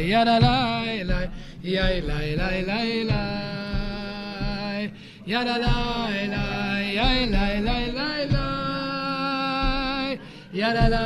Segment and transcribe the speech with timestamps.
[0.00, 1.18] yada la la
[1.62, 2.78] ya la la la
[3.10, 3.22] la
[5.26, 5.74] yada la
[6.34, 6.44] la
[6.96, 8.46] ya la la la la
[10.52, 11.04] yada la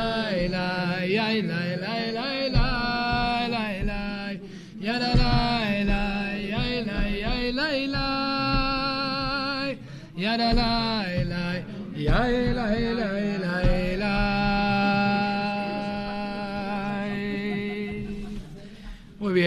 [0.54, 0.66] la
[1.04, 2.68] ya la la la la
[3.54, 4.02] la la
[4.80, 5.34] yada la
[5.90, 6.02] la
[6.50, 8.08] ya la ya la la
[10.16, 10.72] yada la
[11.32, 11.44] la
[12.06, 12.22] ya
[12.58, 12.68] la
[13.00, 13.08] la
[13.44, 13.53] la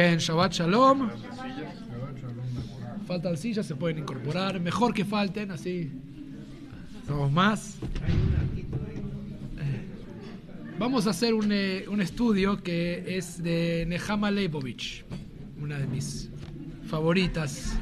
[0.01, 1.09] bien, Shabbat Shalom.
[3.07, 4.59] Faltan sillas, se pueden incorporar.
[4.59, 5.91] Mejor que falten, así.
[7.07, 7.77] Somos más.
[10.77, 15.03] Vamos a hacer un, eh, un estudio que es de Nehama Leibovich,
[15.59, 16.29] una de mis
[16.87, 17.75] favoritas.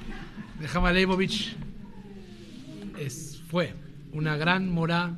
[0.61, 1.57] Nehama Leibovich
[2.97, 3.73] es, fue
[4.13, 5.17] una gran morá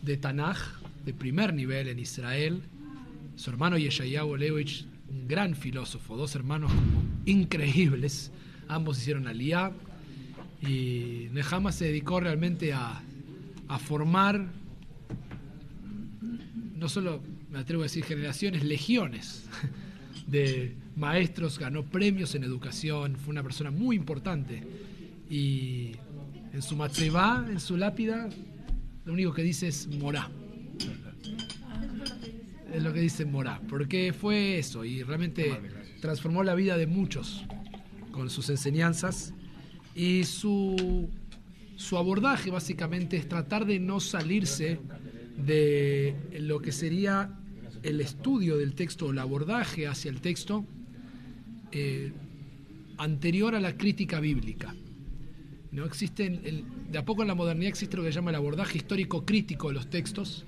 [0.00, 0.56] de Tanaj,
[1.04, 2.62] de primer nivel en Israel.
[3.36, 8.30] Su hermano Yeshayahu Leibovich, un gran filósofo, dos hermanos como increíbles.
[8.68, 9.72] Ambos hicieron aliyah
[10.60, 13.02] y Nehama se dedicó realmente a,
[13.68, 14.46] a formar
[16.76, 19.46] no solo, me atrevo a decir, generaciones, legiones
[20.26, 24.62] de maestros, ganó premios en educación, fue una persona muy importante.
[25.30, 25.92] Y
[26.52, 28.28] en su matzebá, en su lápida,
[29.06, 30.28] lo único que dice es morá.
[32.74, 35.44] Es lo que dice morá, porque fue eso y realmente
[36.00, 37.44] transformó la vida de muchos
[38.10, 39.32] con sus enseñanzas.
[39.94, 41.08] Y su,
[41.76, 44.80] su abordaje básicamente es tratar de no salirse
[45.36, 47.30] de lo que sería
[47.82, 50.64] el estudio del texto el abordaje hacia el texto
[51.72, 52.12] eh,
[52.98, 54.74] anterior a la crítica bíblica.
[55.70, 58.36] No existen, el- de a poco en la modernidad existe lo que se llama el
[58.36, 60.44] abordaje histórico crítico de los textos,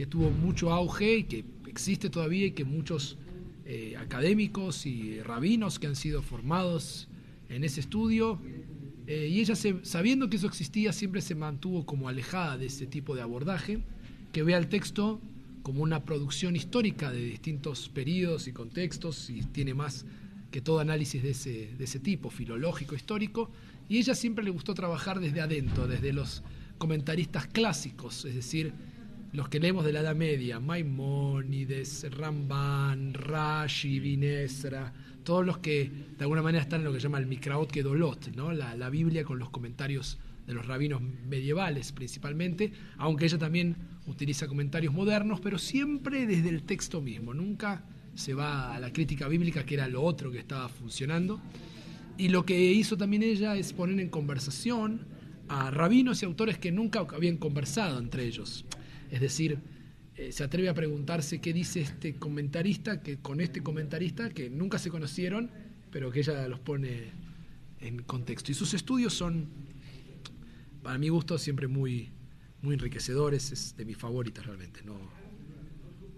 [0.00, 3.18] que tuvo mucho auge y que existe todavía y que muchos
[3.66, 7.06] eh, académicos y rabinos que han sido formados
[7.50, 8.40] en ese estudio,
[9.06, 13.14] eh, y ella sabiendo que eso existía siempre se mantuvo como alejada de ese tipo
[13.14, 13.82] de abordaje,
[14.32, 15.20] que vea el texto
[15.62, 20.06] como una producción histórica de distintos periodos y contextos y tiene más
[20.50, 23.50] que todo análisis de ese, de ese tipo, filológico, histórico,
[23.86, 26.42] y ella siempre le gustó trabajar desde adentro, desde los
[26.78, 28.72] comentaristas clásicos, es decir,
[29.32, 34.92] los que leemos de la Edad Media, Maimónides, Ramban, Rashi, Vinesra,
[35.22, 38.34] todos los que de alguna manera están en lo que se llama el Mikraot Kedolot,
[38.34, 38.52] ¿no?
[38.52, 43.76] la, la Biblia con los comentarios de los rabinos medievales principalmente, aunque ella también
[44.06, 49.28] utiliza comentarios modernos, pero siempre desde el texto mismo, nunca se va a la crítica
[49.28, 51.40] bíblica, que era lo otro que estaba funcionando.
[52.18, 55.06] Y lo que hizo también ella es poner en conversación
[55.48, 58.64] a rabinos y autores que nunca habían conversado entre ellos.
[59.10, 59.58] Es decir,
[60.16, 64.78] eh, se atreve a preguntarse qué dice este comentarista que con este comentarista que nunca
[64.78, 65.50] se conocieron,
[65.90, 67.10] pero que ella los pone
[67.80, 68.52] en contexto.
[68.52, 69.48] Y sus estudios son,
[70.82, 72.10] para mi gusto, siempre muy,
[72.62, 74.96] muy enriquecedores, es de mis favoritas realmente, no,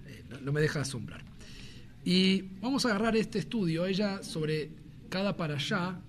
[0.06, 1.24] eh, no, no me deja de asombrar.
[2.04, 4.70] Y vamos a agarrar este estudio, ella sobre
[5.08, 6.00] cada para allá,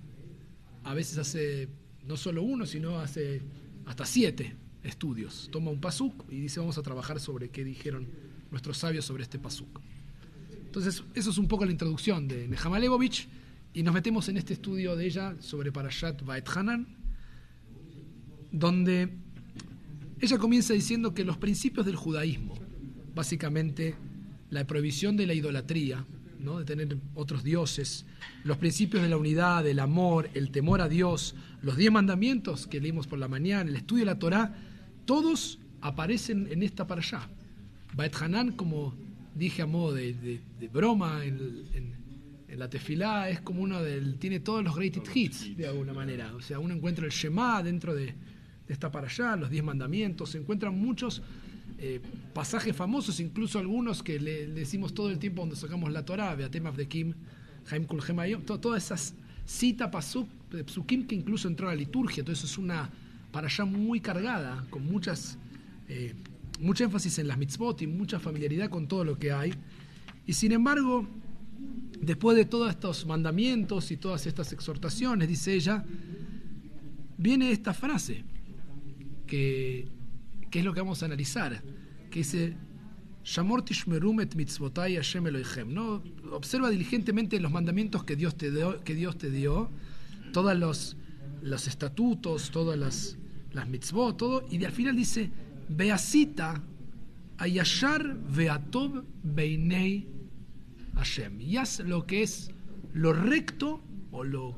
[0.83, 1.69] a veces hace
[2.07, 3.41] no solo uno, sino hace
[3.85, 5.49] hasta siete estudios.
[5.51, 8.07] Toma un pasuk y dice vamos a trabajar sobre qué dijeron
[8.51, 9.79] nuestros sabios sobre este pasuk.
[10.65, 13.27] Entonces, eso es un poco la introducción de Nehama Leibovich
[13.73, 16.87] y nos metemos en este estudio de ella sobre Parashat Vaet Hanan,
[18.51, 19.17] donde
[20.19, 22.55] ella comienza diciendo que los principios del judaísmo,
[23.13, 23.95] básicamente
[24.49, 26.05] la prohibición de la idolatría,
[26.39, 26.59] ¿no?
[26.59, 28.05] de tener otros dioses,
[28.43, 32.79] los principios de la unidad, del amor, el temor a Dios, los diez mandamientos que
[32.79, 34.55] leímos por la mañana, el estudio de la Torá,
[35.05, 37.27] todos aparecen en esta para allá.
[37.95, 38.93] Baet Hanan, como
[39.35, 41.35] dije a modo de, de- de broma en,
[41.73, 41.93] en-
[42.47, 44.15] en la tefilá, es como uno del.
[44.19, 46.33] tiene todos los greatest hits, de alguna manera.
[46.35, 48.13] O sea, uno encuentra el Shema dentro de, de
[48.73, 51.21] esta para allá, los diez mandamientos, se encuentran muchos
[51.79, 51.99] eh,
[52.33, 56.35] pasajes famosos, incluso algunos que le, le decimos todo el tiempo cuando sacamos la Torah,
[56.35, 57.13] Beatem Kim,
[57.71, 59.89] Haim Kul Hemayom, to- todas esas citas
[60.51, 62.89] de psukim que incluso entró a la liturgia, entonces es una
[63.33, 65.39] para allá muy cargada, con muchas,
[65.89, 66.13] eh,
[66.59, 69.53] mucho énfasis en las mitzvot y mucha familiaridad con todo lo que hay.
[70.27, 71.07] Y sin embargo,
[71.99, 75.83] después de todos estos mandamientos y todas estas exhortaciones, dice ella,
[77.17, 78.23] viene esta frase,
[79.25, 79.87] que,
[80.51, 81.63] que es lo que vamos a analizar,
[82.11, 82.55] que dice,
[83.23, 86.03] Shamor tishmerum et mitzvotai Hashem Elohechem", ¿no?
[86.31, 89.71] Observa diligentemente los mandamientos que Dios te dio, que Dios te dio
[90.33, 90.97] todos los,
[91.41, 93.17] los estatutos, todas las,
[93.53, 95.31] las mitzvot, todo, y al final dice,
[95.69, 96.61] Beasita
[97.37, 100.07] ayashar veatov beinei
[100.95, 102.51] Hashem y haz lo que es
[102.93, 104.55] lo recto o lo,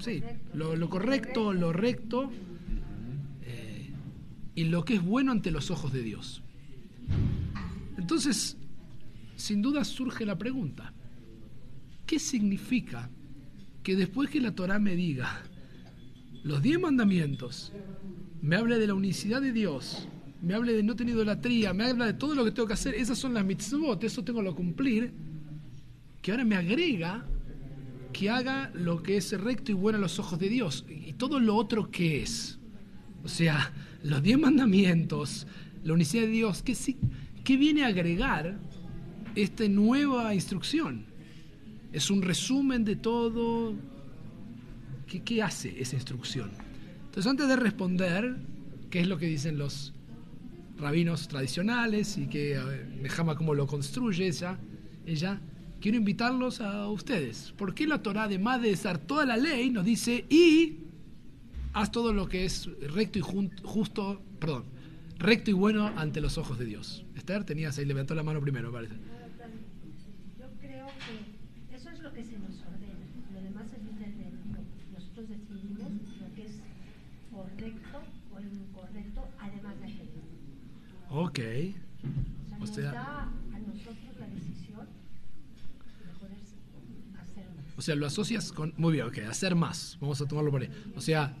[0.00, 0.22] sí,
[0.54, 2.30] lo, correcto, lo recto
[3.42, 3.92] eh,
[4.54, 6.42] y lo que es bueno ante los ojos de Dios.
[7.98, 8.56] Entonces,
[9.36, 10.94] sin duda surge la pregunta,
[12.06, 13.10] ¿qué significa
[13.82, 15.42] que después que la Torah me diga
[16.44, 17.72] los diez mandamientos,
[18.40, 20.08] me hable de la unicidad de Dios,
[20.42, 22.94] me hable de no tener idolatría, me habla de todo lo que tengo que hacer,
[22.94, 25.12] esas son las mitzvot, eso tengo que cumplir,
[26.22, 27.26] que ahora me agrega
[28.12, 30.84] que haga lo que es recto y bueno a los ojos de Dios.
[30.88, 32.58] Y todo lo otro que es.
[33.24, 35.46] O sea, los diez mandamientos,
[35.84, 36.76] la unicidad de Dios, ¿qué,
[37.44, 38.58] qué viene a agregar
[39.34, 41.04] esta nueva instrucción?
[41.92, 43.74] Es un resumen de todo.
[45.08, 46.50] ¿Qué, hace esa instrucción?
[47.06, 48.36] Entonces, antes de responder,
[48.90, 49.94] ¿qué es lo que dicen los
[50.78, 52.60] rabinos tradicionales y que
[53.00, 54.58] Mejama cómo lo construye ella,
[55.06, 55.40] ella
[55.80, 57.52] quiero invitarlos a ustedes.
[57.56, 60.78] ¿Por qué la Torah, además de dar toda la ley, nos dice y
[61.72, 64.64] haz todo lo que es recto y justo, perdón,
[65.18, 67.04] recto y bueno ante los ojos de Dios?
[67.14, 68.94] Esther, tenías ahí, levantó la mano primero, parece.
[70.38, 70.86] Yo creo
[71.68, 72.98] que eso es lo que se nos ordena.
[73.32, 74.12] Lo demás es libre
[74.92, 76.60] Nosotros decidimos lo que es
[77.30, 78.02] correcto
[78.34, 80.28] o incorrecto, además de hacerlo.
[81.10, 81.40] Ok.
[82.60, 83.28] O sea,
[87.78, 88.74] O sea, lo asocias con.
[88.76, 89.96] Muy bien, ok, hacer más.
[90.00, 90.68] Vamos a tomarlo por ahí.
[90.96, 91.36] O sea,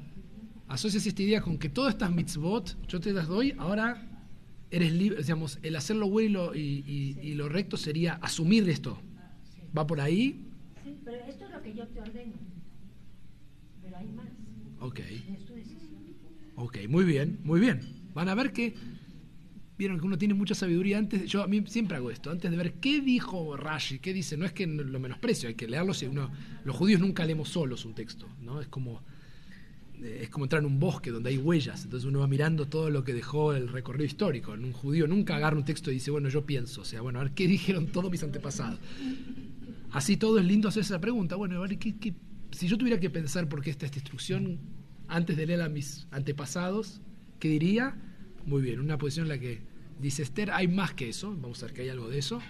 [0.68, 4.06] asocias esta idea con que todas estas mitzvot, yo te las doy, ahora
[4.70, 5.20] eres libre.
[5.20, 9.00] Digamos, el hacer lo bueno y, lo recto sería asumir esto.
[9.76, 10.46] ¿Va por ahí?
[10.84, 12.34] Sí, pero esto es lo que yo te ordeno.
[13.82, 14.28] Pero hay más.
[14.78, 15.00] Ok.
[15.00, 15.98] Es tu decisión.
[16.54, 17.80] Ok, muy bien, muy bien.
[18.14, 18.76] Van a ver que
[19.78, 21.30] vieron que uno tiene mucha sabiduría antes.
[21.30, 24.36] Yo a mí siempre hago esto, antes de ver qué dijo Rashi, qué dice.
[24.36, 25.94] No es que lo menosprecio, hay que leerlo.
[25.94, 26.30] Si uno,
[26.64, 28.60] los judíos nunca leemos solos un texto, ¿no?
[28.60, 29.02] Es como
[30.02, 31.84] eh, es como entrar en un bosque donde hay huellas.
[31.84, 34.52] Entonces uno va mirando todo lo que dejó el recorrido histórico.
[34.52, 36.82] Un judío nunca agarra un texto y dice, bueno, yo pienso.
[36.82, 38.78] O sea, bueno, a ver qué dijeron todos mis antepasados.
[39.90, 41.36] Así todo es lindo hacer esa pregunta.
[41.36, 42.14] Bueno, a ver, ¿qué,
[42.50, 44.58] si yo tuviera que pensar por qué esta instrucción
[45.08, 47.00] antes de leer a mis antepasados,
[47.38, 47.96] ¿qué diría?
[48.44, 49.62] Muy bien, una posición en la que
[50.00, 52.40] dice Esther, hay más que eso, vamos a ver que hay algo de eso,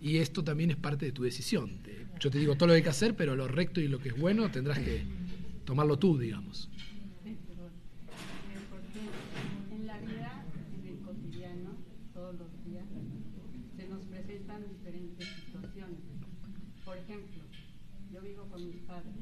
[0.00, 1.80] y esto también es parte de tu decisión.
[2.20, 4.10] Yo te digo todo lo que hay que hacer, pero lo recto y lo que
[4.10, 5.04] es bueno tendrás que
[5.64, 6.70] tomarlo tú, digamos.
[9.70, 10.44] En la vida,
[10.78, 11.76] en el cotidiano,
[12.14, 12.86] todos los días,
[13.76, 16.00] se nos presentan diferentes situaciones.
[16.84, 17.42] Por ejemplo,
[18.12, 19.12] yo vivo con mis padres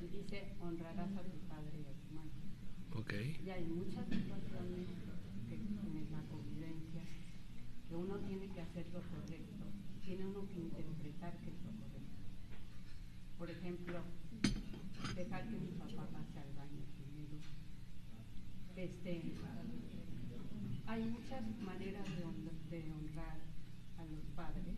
[0.00, 2.30] y dice honrarás a tu padre y a tu madre.
[2.94, 3.40] Okay.
[3.44, 4.88] Y hay muchas situaciones
[7.94, 9.64] uno tiene que hacer lo correcto,
[10.46, 12.18] tiene uno que interpretar que es lo correcto.
[13.38, 14.00] Por ejemplo,
[15.14, 17.38] dejar que mi papá pase al baño primero.
[18.76, 19.22] Este,
[20.86, 22.06] hay muchas maneras
[22.70, 23.38] de, honrar
[23.98, 24.74] a los padres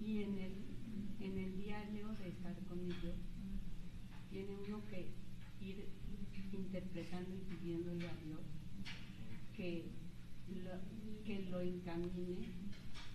[0.00, 0.52] y en el,
[1.20, 3.14] en el diario de estar con ellos
[4.30, 5.12] tiene uno que
[5.60, 5.88] ir
[6.52, 8.40] interpretando y pidiéndole a Dios
[9.56, 9.84] que
[11.24, 12.63] que lo encamine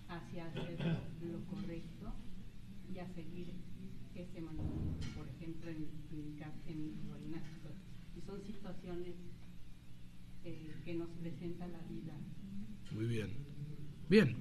[0.09, 0.77] hacia hacer
[1.21, 2.13] lo correcto
[2.93, 3.53] y a seguir
[4.15, 7.41] ese mandamiento, por ejemplo, en, en, en
[8.17, 9.15] Y son situaciones
[10.43, 12.13] eh, que nos presenta la vida.
[12.91, 13.29] Muy bien.
[14.09, 14.35] Bien,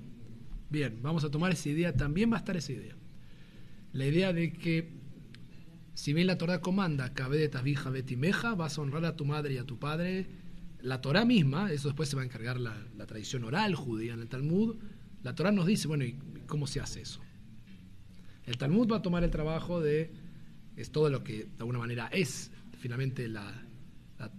[0.71, 2.97] bien, vamos a tomar esa idea, también va a estar esa idea.
[3.93, 4.99] La idea de que
[5.99, 9.65] si bien la Torah comanda, tabija betimeja, vas a honrar a tu madre y a
[9.65, 10.29] tu padre
[10.81, 14.29] la Torah misma, eso después se va a encargar la, tradición oral judía en el
[14.29, 14.77] Talmud,
[15.29, 16.17] la Torah nos dice, bueno, ¿y
[16.47, 17.21] cómo se hace eso?
[18.47, 20.11] El Talmud va a tomar el trabajo de,
[20.75, 23.45] es todo lo que de alguna manera es finalmente la,
[24.19, 24.33] la,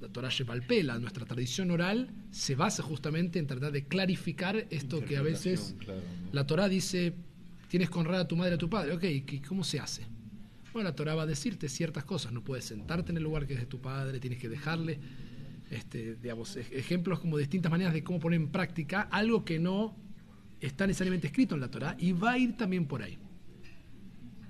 [0.00, 5.16] la Torah Shepalpela, nuestra tradición oral, se basa justamente en tratar de clarificar esto que
[5.16, 5.76] a veces
[6.32, 7.14] la Torah dice,
[7.68, 9.04] tienes honrar a tu madre y a tu padre, ok,
[9.46, 10.02] ¿cómo se hace?
[10.72, 13.54] Bueno, la Torah va a decirte ciertas cosas, no puedes sentarte en el lugar que
[13.54, 14.98] es de tu padre, tienes que dejarle
[15.70, 20.07] este, digamos, ejemplos como distintas maneras de cómo poner en práctica algo que no
[20.60, 23.18] está necesariamente escrito en la Torah y va a ir también por ahí.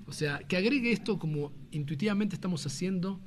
[0.05, 3.21] O sea, que agregue esto como intuitivamente estamos haciendo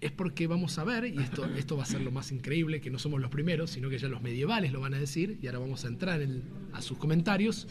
[0.00, 2.90] es porque vamos a ver, y esto, esto va a ser lo más increíble, que
[2.90, 5.60] no somos los primeros, sino que ya los medievales lo van a decir, y ahora
[5.60, 6.20] vamos a entrar
[6.72, 7.68] a sus comentarios,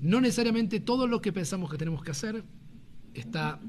[0.00, 2.44] no necesariamente todo lo que pensamos que tenemos que hacer
[3.14, 3.60] está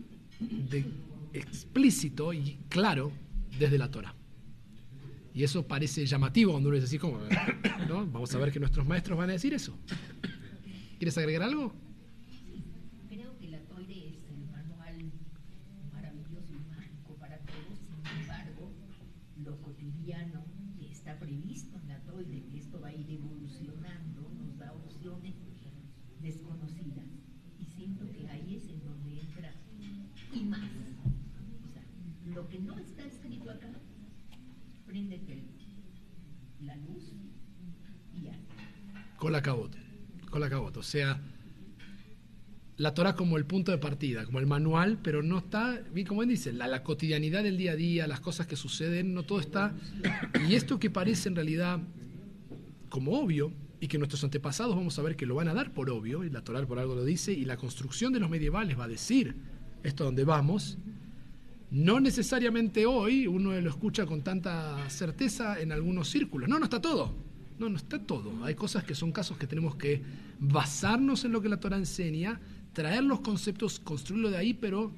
[1.34, 3.12] explícito y claro
[3.58, 4.16] desde la Torah.
[5.38, 7.20] Y eso parece llamativo cuando uno dice así como,
[7.88, 8.08] ¿no?
[8.08, 9.78] Vamos a ver que nuestros maestros van a decir eso.
[10.98, 11.76] ¿Quieres agregar algo?
[13.08, 15.12] Creo que la toire es el manual
[15.94, 18.72] maravilloso y mágico para todos, sin embargo,
[19.46, 20.44] lo cotidiano
[20.82, 25.36] está previsto en la toire, que esto va a ir evolucionando, nos da opciones
[26.20, 27.06] desconocidas.
[27.62, 29.54] Y siento que ahí es en donde entra
[30.34, 30.68] y más.
[31.64, 31.84] O sea,
[32.34, 33.70] lo que no está escrito acá,
[34.88, 35.44] préndete
[36.62, 37.12] la luz
[38.16, 38.32] y ya.
[39.28, 39.76] Con la cabot.
[40.30, 40.78] Con la cabot.
[40.78, 41.20] O sea,
[42.78, 46.30] la Torah como el punto de partida, como el manual, pero no está, como él
[46.30, 49.76] dice, la, la cotidianidad del día a día, las cosas que suceden, no todo está.
[50.48, 51.82] Y esto que parece en realidad
[52.88, 55.90] como obvio, y que nuestros antepasados vamos a ver que lo van a dar por
[55.90, 58.86] obvio, y la Torah por algo lo dice, y la construcción de los medievales va
[58.86, 59.36] a decir
[59.84, 60.78] esto donde vamos,
[61.70, 66.48] no necesariamente hoy uno lo escucha con tanta certeza en algunos círculos.
[66.48, 67.27] No, no está todo.
[67.60, 68.44] No, no está todo.
[68.44, 70.02] Hay cosas que son casos que tenemos que
[70.40, 72.40] basarnos en lo que la Torah enseña,
[72.74, 74.92] traer los conceptos, construirlo de ahí, pero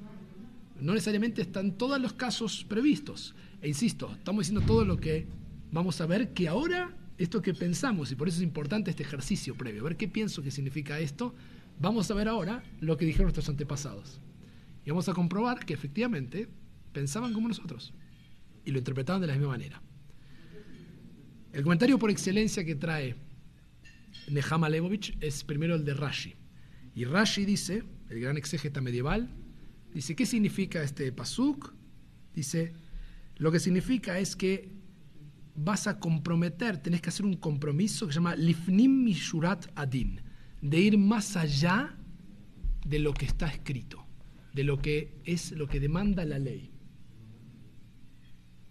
[0.80, 3.34] no necesariamente están todos los casos previstos.
[3.62, 5.26] E insisto, estamos diciendo todo lo que
[5.72, 9.54] vamos a ver que ahora, esto que pensamos, y por eso es importante este ejercicio
[9.54, 11.34] previo, ver qué pienso que significa esto,
[11.78, 14.20] vamos a ver ahora lo que dijeron nuestros antepasados.
[14.84, 16.48] Y vamos a comprobar que efectivamente
[16.92, 17.92] pensaban como nosotros
[18.64, 19.82] y lo interpretaban de la misma manera.
[21.52, 23.16] El comentario por excelencia que trae
[24.28, 26.34] Nehama Lebovich es primero el de Rashi.
[26.94, 29.28] Y Rashi dice, el gran exégeta medieval,
[29.92, 31.74] dice, ¿qué significa este pasuk?
[32.34, 32.72] Dice,
[33.36, 34.70] lo que significa es que
[35.56, 40.20] vas a comprometer, tenés que hacer un compromiso que se llama Lifnim Mishurat Adin,
[40.62, 41.96] de ir más allá
[42.86, 44.06] de lo que está escrito,
[44.54, 46.70] de lo que es lo que demanda la ley.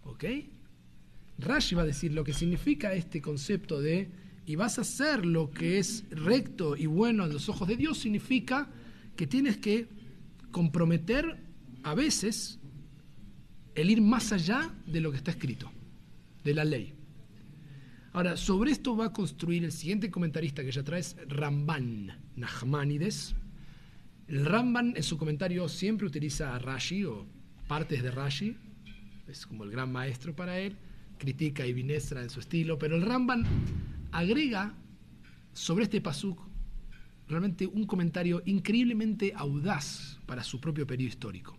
[0.03, 0.23] ¿Ok?
[1.39, 4.09] Rashi va a decir lo que significa este concepto de
[4.45, 7.99] y vas a hacer lo que es recto y bueno a los ojos de Dios,
[7.99, 8.67] significa
[9.15, 9.87] que tienes que
[10.51, 11.37] comprometer
[11.83, 12.59] a veces
[13.75, 15.71] el ir más allá de lo que está escrito,
[16.43, 16.93] de la ley.
[18.11, 23.35] Ahora, sobre esto va a construir el siguiente comentarista que ya traes, Ramban Nachmanides.
[24.27, 27.27] El Ramban en su comentario siempre utiliza a Rashi o
[27.67, 28.57] partes de Rashi,
[29.27, 30.75] es como el gran maestro para él,
[31.19, 33.45] critica y Vinestra en su estilo, pero el Ramban
[34.11, 34.73] agrega
[35.53, 36.39] sobre este pasuk
[37.27, 41.57] realmente un comentario increíblemente audaz para su propio periodo histórico.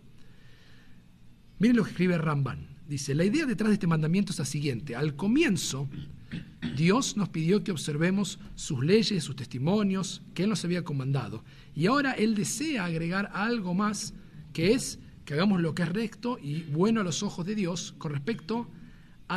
[1.59, 2.67] Miren lo que escribe Ramban.
[2.87, 4.97] Dice, la idea detrás de este mandamiento es la siguiente.
[4.97, 5.87] Al comienzo,
[6.75, 11.43] Dios nos pidió que observemos sus leyes, sus testimonios, que Él nos había comandado.
[11.73, 14.13] Y ahora Él desea agregar algo más,
[14.51, 17.93] que es que hagamos lo que es recto y bueno a los ojos de Dios
[17.97, 18.80] con respecto a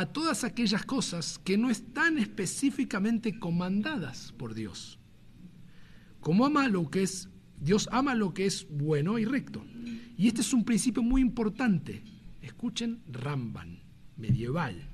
[0.05, 4.99] todas aquellas cosas que no están específicamente comandadas por Dios.
[6.19, 7.29] Como ama lo que es,
[7.61, 9.65] Dios ama lo que es bueno y recto.
[10.17, 12.03] Y este es un principio muy importante.
[12.41, 13.79] Escuchen Ramban,
[14.17, 14.89] medieval.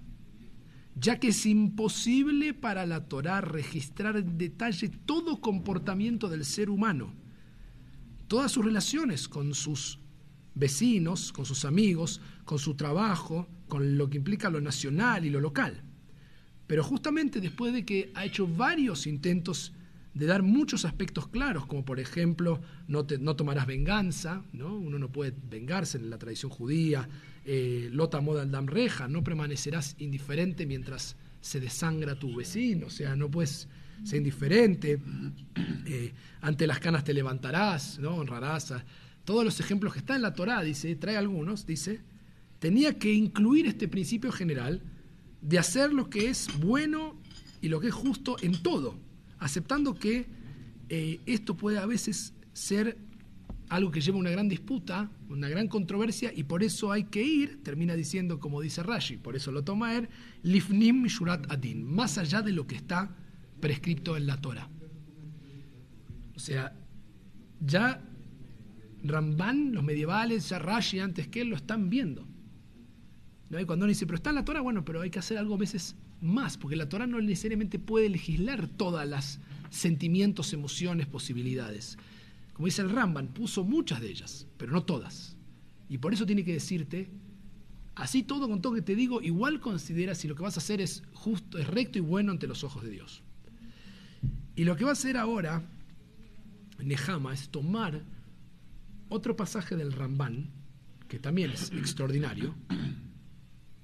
[0.96, 7.15] Ya que es imposible para la Torá registrar en detalle todo comportamiento del ser humano,
[8.27, 9.98] todas sus relaciones con sus
[10.53, 15.39] vecinos, con sus amigos, con su trabajo, con lo que implica lo nacional y lo
[15.39, 15.81] local.
[16.67, 19.71] Pero justamente después de que ha hecho varios intentos
[20.13, 22.59] de dar muchos aspectos claros, como por ejemplo,
[22.89, 24.75] no, te, no tomarás venganza, ¿no?
[24.75, 27.07] uno no puede vengarse en la tradición judía,
[27.45, 33.15] eh, lota moda al reja, no permanecerás indiferente mientras se desangra tu vecino, o sea,
[33.15, 33.69] no puedes
[34.03, 34.99] ser indiferente,
[35.85, 36.11] eh,
[36.41, 38.15] ante las canas te levantarás, ¿no?
[38.15, 38.73] honrarás.
[38.73, 38.83] A,
[39.23, 42.01] todos los ejemplos que están en la Torá, dice, trae algunos, dice,
[42.62, 44.84] tenía que incluir este principio general
[45.41, 47.20] de hacer lo que es bueno
[47.60, 49.00] y lo que es justo en todo,
[49.39, 50.27] aceptando que
[50.88, 53.00] eh, esto puede a veces ser
[53.68, 57.63] algo que lleva una gran disputa, una gran controversia, y por eso hay que ir,
[57.63, 60.10] termina diciendo, como dice Rashi, por eso lo toma él,
[60.44, 63.15] lifnim shurat adin, más allá de lo que está
[63.60, 64.70] prescrito en la Torah.
[66.36, 66.75] O sea,
[67.60, 68.03] ya
[69.03, 72.27] Ramban, los medievales, ya Rashi antes que él lo están viendo.
[73.51, 75.58] Cuando uno dice, pero está en la Torah, bueno, pero hay que hacer algo a
[75.58, 79.39] veces más, porque la Torah no necesariamente puede legislar todas las
[79.70, 81.98] sentimientos, emociones, posibilidades.
[82.53, 85.36] Como dice el Ramban, puso muchas de ellas, pero no todas.
[85.89, 87.10] Y por eso tiene que decirte,
[87.96, 90.79] así todo con todo que te digo, igual considera si lo que vas a hacer
[90.79, 93.22] es justo, es recto y bueno ante los ojos de Dios.
[94.55, 95.63] Y lo que va a hacer ahora
[96.79, 98.01] Nehama es tomar
[99.10, 100.51] otro pasaje del Ramban,
[101.10, 102.55] que también es extraordinario,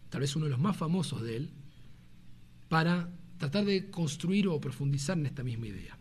[0.10, 1.50] tal vez uno de los más famosos de él,
[2.70, 5.98] para tratar de construir o profundizar en esta misma idea.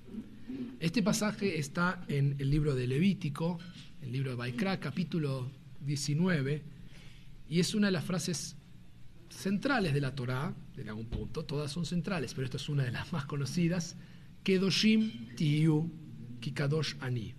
[0.81, 3.59] Este pasaje está en el libro de Levítico,
[4.03, 6.63] el libro de Baikra, capítulo 19,
[7.49, 8.57] y es una de las frases
[9.29, 12.93] centrales de la Torá, en algún punto, todas son centrales, pero esta es una de
[12.93, 13.97] las más conocidas,
[14.43, 15.91] Kedoshim Tiyu
[16.41, 17.35] Kikadosh Ani.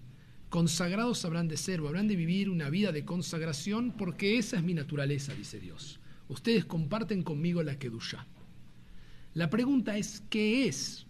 [0.49, 4.63] Consagrados habrán de ser o habrán de vivir una vida de consagración porque esa es
[4.63, 5.99] mi naturaleza, dice Dios.
[6.29, 8.25] Ustedes comparten conmigo la Kedushá.
[9.33, 11.05] La pregunta es, ¿qué es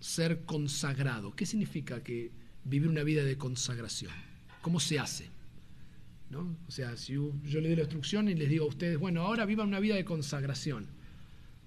[0.00, 1.34] ser consagrado?
[1.34, 2.32] ¿Qué significa que
[2.64, 4.12] vivir una vida de consagración?
[4.62, 5.28] ¿Cómo se hace?
[6.30, 6.56] ¿No?
[6.66, 9.44] O sea, si yo, le doy la instrucción y les digo a ustedes, bueno, ahora
[9.44, 10.88] vivan una vida de consagración.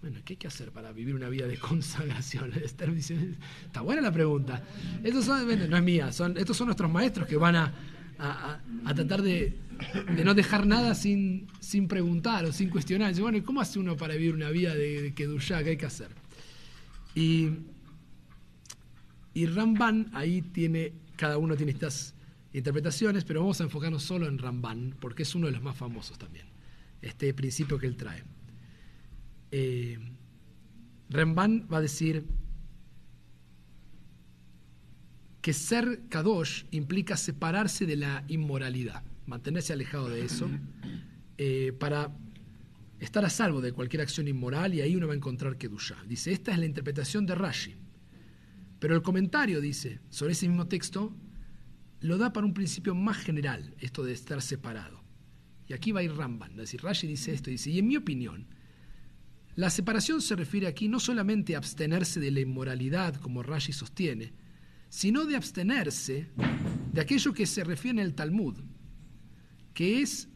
[0.01, 2.51] Bueno, ¿qué hay que hacer para vivir una vida de consagración?
[2.63, 4.63] Está buena la pregunta.
[5.03, 7.73] Estos son, no es mía, son, estos son nuestros maestros que van a,
[8.19, 9.57] a, tratar de,
[10.15, 13.13] de, no dejar nada sin, sin preguntar o sin cuestionar.
[13.19, 15.63] bueno, ¿cómo hace uno para vivir una vida de, de Kedushá?
[15.63, 16.09] ¿Qué hay que hacer?
[17.15, 17.49] Y,
[19.33, 22.13] y Ramban ahí tiene, cada uno tiene estas
[22.53, 26.17] interpretaciones, pero vamos a enfocarnos solo en Ramban, porque es uno de los más famosos
[26.17, 26.45] también,
[27.01, 28.23] este principio que él trae.
[29.51, 29.97] Eh,
[31.09, 32.25] Ramban va a decir
[35.41, 40.49] que ser Kadosh implica separarse de la inmoralidad, mantenerse alejado de eso,
[41.37, 42.15] eh, para
[42.99, 45.95] estar a salvo de cualquier acción inmoral y ahí uno va a encontrar Kedusha.
[46.07, 47.75] Dice, esta es la interpretación de Rashi.
[48.79, 51.15] Pero el comentario dice sobre ese mismo texto
[52.01, 55.03] lo da para un principio más general, esto de estar separado.
[55.67, 58.47] Y aquí va a ir Ramban, decir, Rashi dice esto, dice, y en mi opinión,
[59.55, 64.33] la separación se refiere aquí no solamente a abstenerse de la inmoralidad, como Rashi sostiene,
[64.89, 66.29] sino de abstenerse
[66.91, 68.55] de aquello que se refiere en el Talmud,
[69.73, 70.27] que es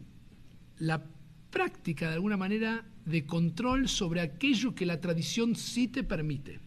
[0.78, 1.04] la
[1.50, 6.60] práctica de alguna manera de control sobre aquello que la tradición sí te permite.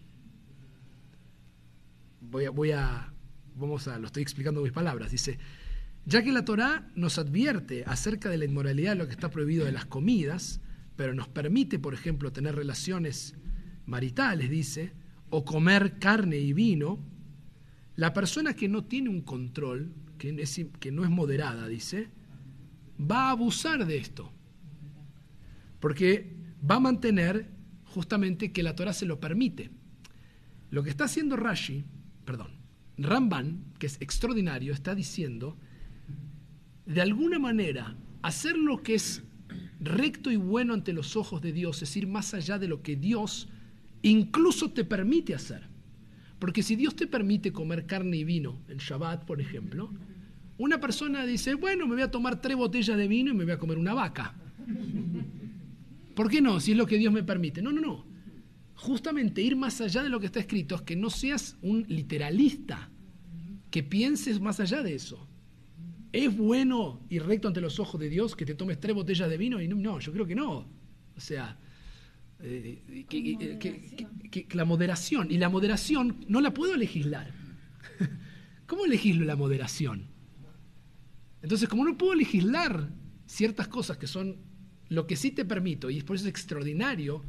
[2.21, 3.13] Voy a, voy a,
[3.55, 5.11] vamos a, lo estoy explicando mis palabras.
[5.11, 5.39] Dice,
[6.05, 9.65] ya que la Torá nos advierte acerca de la inmoralidad de lo que está prohibido
[9.65, 10.61] de las comidas,
[10.97, 13.35] pero nos permite, por ejemplo, tener relaciones
[13.87, 14.93] maritales, dice,
[15.31, 16.99] o comer carne y vino,
[17.97, 20.33] la persona que no tiene un control, que,
[20.93, 22.09] no es moderada, dice,
[23.01, 24.33] va a abusar de esto.
[25.81, 26.37] Porque
[26.69, 27.51] va a mantener
[27.85, 29.71] justamente que la Torah se lo permite.
[30.71, 31.85] Lo que está haciendo Rashi,
[32.25, 32.53] perdón,
[32.99, 35.57] Ramban, que es extraordinario, está diciendo,
[36.85, 39.23] de alguna manera, hacer lo que es
[39.81, 42.97] recto y bueno ante los ojos de Dios es ir más allá de lo que
[42.97, 43.49] Dios
[44.03, 45.76] incluso te permite hacer.
[46.39, 49.91] Porque si Dios te permite comer carne y vino en Shabbat, por ejemplo,
[50.59, 53.53] una persona dice, bueno, me voy a tomar tres botellas de vino y me voy
[53.53, 54.35] a comer una vaca.
[56.15, 56.61] ¿Por qué no?
[56.61, 57.63] Si es lo que Dios me permite.
[57.63, 58.07] No, no, no.
[58.75, 62.91] Justamente ir más allá de lo que está escrito es que no seas un literalista,
[63.71, 65.27] que pienses más allá de eso.
[66.13, 69.37] ¿Es bueno y recto ante los ojos de Dios que te tomes tres botellas de
[69.37, 69.61] vino?
[69.61, 70.67] Y no, yo creo que no.
[71.17, 71.59] O sea,
[72.41, 77.33] eh, que, la moderación, y la moderación no la puedo legislar.
[78.67, 80.07] ¿Cómo legislo la moderación?
[81.43, 82.91] Entonces, como no puedo legislar
[83.27, 84.37] ciertas cosas que son
[84.89, 87.25] lo que sí te permito, y por eso es extraordinario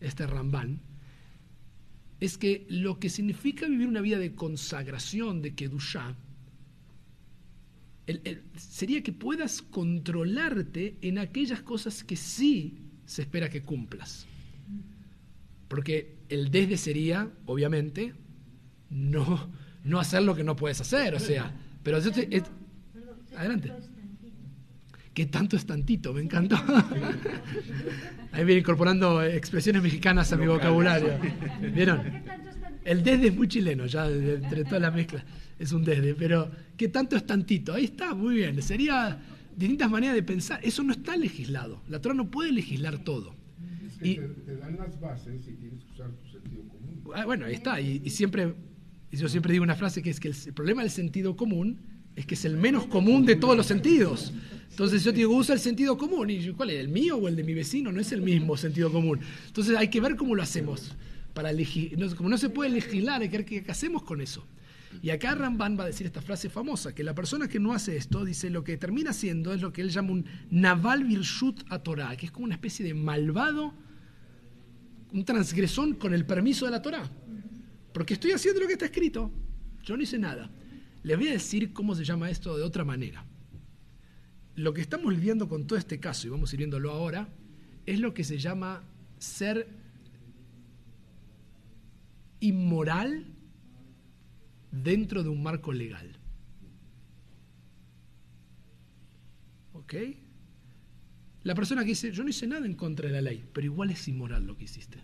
[0.00, 0.80] este Rambán,
[2.20, 6.16] es que lo que significa vivir una vida de consagración, de Kedushá,
[8.56, 14.26] sería que puedas controlarte en aquellas cosas que sí se espera que cumplas.
[15.70, 18.12] Porque el desde sería, obviamente,
[18.90, 19.48] no,
[19.84, 21.54] no hacer lo que no puedes hacer, o sea,
[21.84, 21.98] pero
[23.36, 23.72] adelante.
[25.14, 26.12] ¿Qué tanto es tantito?
[26.12, 26.56] Me encantó.
[28.32, 31.18] Ahí viene incorporando expresiones mexicanas a mi vocabulario.
[31.72, 32.02] ¿Vieron?
[32.84, 35.22] El desde es muy chileno, ya entre todas las mezclas
[35.60, 37.74] es un desde, pero ¿qué tanto es tantito?
[37.74, 38.60] Ahí está, muy bien.
[38.60, 39.20] Sería
[39.54, 40.58] distintas maneras de pensar.
[40.64, 41.82] Eso no está legislado.
[41.86, 43.36] La Torah no puede legislar todo.
[44.02, 47.02] Y, te, dan las bases y tienes que usar tu sentido común.
[47.14, 47.80] Ah, bueno, ahí está.
[47.80, 48.54] Y, siempre,
[49.12, 51.80] yo siempre digo una frase que es que el, problema del sentido común
[52.16, 54.32] es que es el menos común de todos los sentidos.
[54.70, 56.30] Entonces yo digo, usa el sentido común.
[56.30, 56.80] ¿Y cuál es?
[56.80, 57.92] ¿El mío o el de mi vecino?
[57.92, 59.20] No es el mismo sentido común.
[59.46, 60.96] Entonces hay que ver cómo lo hacemos.
[61.34, 61.50] Para
[62.16, 64.44] como no se puede legislar, hay que ver qué hacemos con eso.
[65.02, 67.96] Y acá Ramban va a decir esta frase famosa, que la persona que no hace
[67.96, 71.78] esto, dice, lo que termina haciendo es lo que él llama un naval virshut a
[71.78, 73.72] Torah, que es como una especie de malvado,
[75.12, 77.08] un transgresón con el permiso de la Torah.
[77.92, 79.30] Porque estoy haciendo lo que está escrito,
[79.82, 80.50] yo no hice nada.
[81.02, 83.24] Les voy a decir cómo se llama esto de otra manera.
[84.54, 87.28] Lo que estamos viviendo con todo este caso, y vamos a ir viéndolo ahora,
[87.86, 88.82] es lo que se llama
[89.18, 89.66] ser
[92.40, 93.26] inmoral
[94.70, 96.18] dentro de un marco legal.
[99.72, 99.94] ¿Ok?
[101.50, 103.90] La persona que dice, yo no hice nada en contra de la ley, pero igual
[103.90, 104.98] es inmoral lo que hiciste.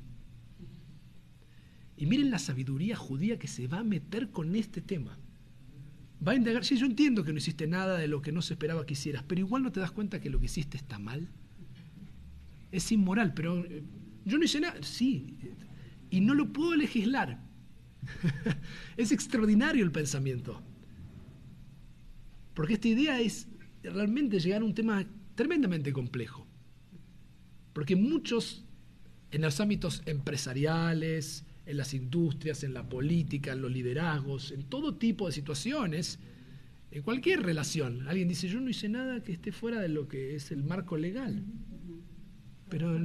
[1.97, 5.19] Y miren la sabiduría judía que se va a meter con este tema.
[6.25, 8.55] Va a indagar, sí, yo entiendo que no hiciste nada de lo que no se
[8.55, 11.29] esperaba que hicieras, pero igual no te das cuenta que lo que hiciste está mal.
[12.71, 13.83] Es inmoral, pero eh,
[14.25, 15.37] yo no hice nada, sí,
[16.11, 17.41] y no lo puedo legislar.
[18.97, 20.63] es extraordinario el pensamiento.
[22.55, 23.49] Porque esta idea es
[23.83, 25.05] realmente llegar a un tema
[25.37, 26.47] tremendamente complejo.
[27.73, 28.65] Porque muchos
[29.31, 34.95] en los ámbitos empresariales, en las industrias, en la política, en los liderazgos, en todo
[34.97, 36.19] tipo de situaciones,
[36.91, 40.37] en cualquier relación, alguien dice, yo no hice nada que esté fuera de lo que
[40.37, 41.43] es el marco legal.
[42.69, 42.99] Pero,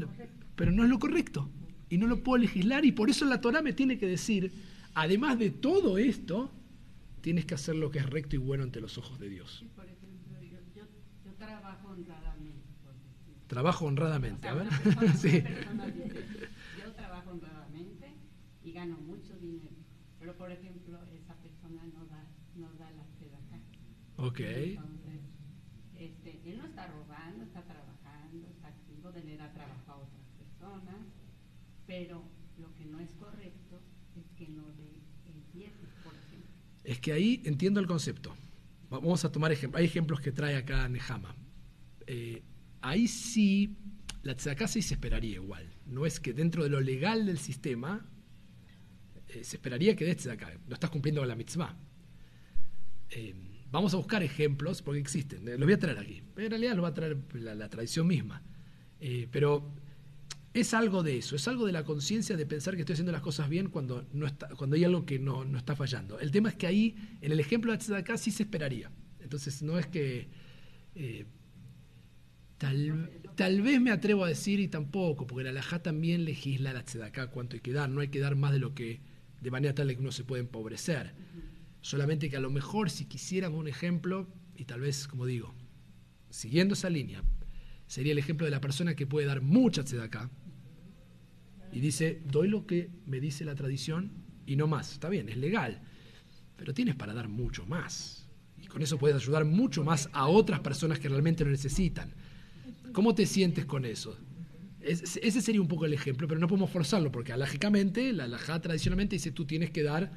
[0.55, 1.49] pero no es lo correcto.
[1.89, 4.51] Y no lo puedo legislar y por eso la Torah me tiene que decir,
[4.93, 6.51] además de todo esto,
[7.19, 9.65] tienes que hacer lo que es recto y bueno ante los ojos de Dios.
[13.51, 14.67] Trabajo honradamente, a ver.
[15.17, 15.43] sí.
[16.79, 18.15] yo trabajo honradamente
[18.63, 19.75] y gano mucho dinero.
[20.19, 22.23] Pero, por ejemplo, esa persona no da,
[22.55, 23.59] no da la acá.
[24.15, 24.39] Ok.
[24.39, 25.19] Entonces,
[25.97, 30.25] este, él no está robando, está trabajando, está activo, de él ha trabajado a otras
[30.39, 31.07] personas,
[31.85, 32.23] pero
[32.57, 33.81] lo que no es correcto
[34.15, 34.93] es que no dé
[35.25, 35.73] el
[36.05, 36.49] por ejemplo.
[36.85, 38.33] Es que ahí entiendo el concepto.
[38.89, 39.79] Vamos a tomar ejemplos.
[39.81, 41.35] Hay ejemplos que trae acá Nehama.
[42.13, 42.43] Eh,
[42.81, 43.77] ahí sí,
[44.23, 45.65] la tzedaká sí se esperaría igual.
[45.85, 48.05] No es que dentro de lo legal del sistema
[49.29, 50.51] eh, se esperaría que des acá.
[50.67, 51.73] No estás cumpliendo con la mitzvah.
[53.11, 53.33] Eh,
[53.71, 55.45] vamos a buscar ejemplos porque existen.
[55.45, 56.21] Los voy a traer aquí.
[56.35, 58.43] En realidad los va a traer la, tradición misma.
[59.31, 59.73] pero
[60.53, 63.21] es algo de eso, es algo de la conciencia de pensar que estoy haciendo las
[63.21, 66.19] cosas bien cuando, no está, cuando hay algo que no, no está fallando.
[66.19, 68.91] El tema es que ahí, en el ejemplo de acá sí se esperaría.
[69.21, 70.27] Entonces no es que
[72.61, 77.31] Tal, vez me atrevo a decir y tampoco, porque la alajá también legisla la tzedaká
[77.31, 79.01] cuánto hay que dar, no hay que dar más de lo que,
[79.41, 81.15] de manera tal que uno se puede empobrecer.
[81.81, 85.55] Solamente que a lo mejor si quisiéramos un ejemplo, y tal vez, como digo,
[86.29, 87.23] siguiendo esa línea,
[87.87, 90.29] sería el ejemplo de la persona que puede dar mucha tzedaká
[91.71, 94.11] y dice, doy lo que me dice la tradición
[94.45, 94.93] y no más.
[94.93, 95.81] Está bien, es legal,
[96.57, 98.29] pero tienes para dar mucho más.
[98.61, 102.13] Y con eso puedes ayudar mucho más a otras personas que realmente lo necesitan.
[102.93, 104.17] ¿Cómo te sientes con eso?
[104.83, 109.15] ese sería un poco el ejemplo, pero no podemos forzarlo, porque alágicamente, la alajá tradicionalmente
[109.15, 110.11] dice tú tienes que dar,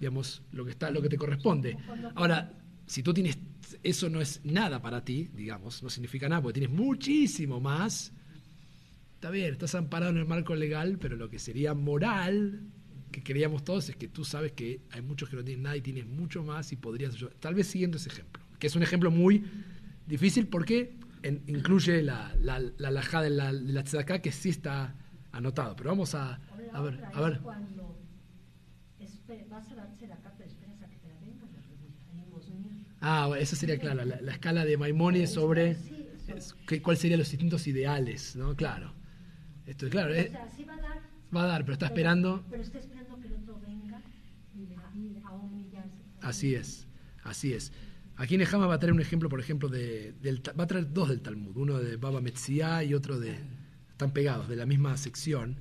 [0.00, 1.76] digamos, lo que, está, lo que te corresponde.
[2.14, 2.52] Ahora,
[2.86, 3.38] si tú tienes,
[3.82, 8.12] eso no es nada para ti, digamos, no significa nada, porque tienes muchísimo más,
[9.14, 12.62] está bien, estás amparado en el marco legal, pero lo que sería moral,
[13.10, 15.80] que queríamos todos, es que tú sabes que hay muchos que no tienen nada y
[15.80, 19.44] tienes mucho más y podrías, tal vez siguiendo ese ejemplo, que es un ejemplo muy
[20.06, 20.46] difícil
[21.20, 24.94] porque incluye la, la, la lajada de la, de la tzedaká que sí está
[25.32, 25.74] anotado.
[25.76, 26.40] Pero vamos a,
[26.72, 27.04] a ver.
[27.12, 27.40] A ver.
[33.00, 35.76] Ah, esa sería claro, la, escala de Maimonides sobre
[36.82, 38.56] cuáles serían los distintos ideales, ¿no?
[38.56, 38.92] Claro.
[39.66, 40.14] Esto es claro.
[40.14, 40.32] Eh,
[41.34, 41.64] va a dar.
[41.64, 42.44] Pero está esperando.
[42.50, 44.02] Pero está esperando que el otro venga
[45.24, 46.02] a humillarse.
[46.22, 46.88] Así es,
[47.22, 47.72] así es.
[48.18, 51.08] Aquí Nehama va a traer un ejemplo, por ejemplo, de, del, va a traer dos
[51.08, 53.38] del Talmud, uno de Baba Metzia y otro de,
[53.92, 55.60] están pegados, de la misma sección.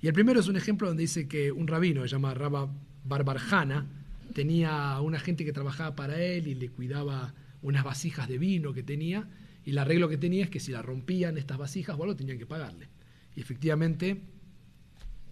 [0.00, 2.72] Y el primero es un ejemplo donde dice que un rabino, se llama Rabba
[3.04, 3.86] Barbarjana,
[4.34, 8.84] tenía una gente que trabajaba para él y le cuidaba unas vasijas de vino que
[8.84, 9.28] tenía,
[9.64, 12.38] y el arreglo que tenía es que si la rompían estas vasijas o algo tenían
[12.38, 12.88] que pagarle.
[13.34, 14.22] Y efectivamente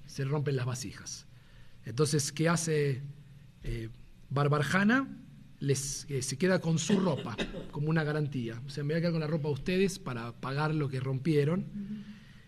[0.06, 1.28] se rompen las vasijas.
[1.84, 3.02] Entonces, ¿qué hace
[3.62, 3.90] eh,
[4.28, 5.23] Barbarjana?
[5.64, 7.36] Les, eh, se queda con su ropa
[7.70, 8.60] como una garantía.
[8.66, 11.00] O sea, me voy a quedar con la ropa de ustedes para pagar lo que
[11.00, 11.66] rompieron.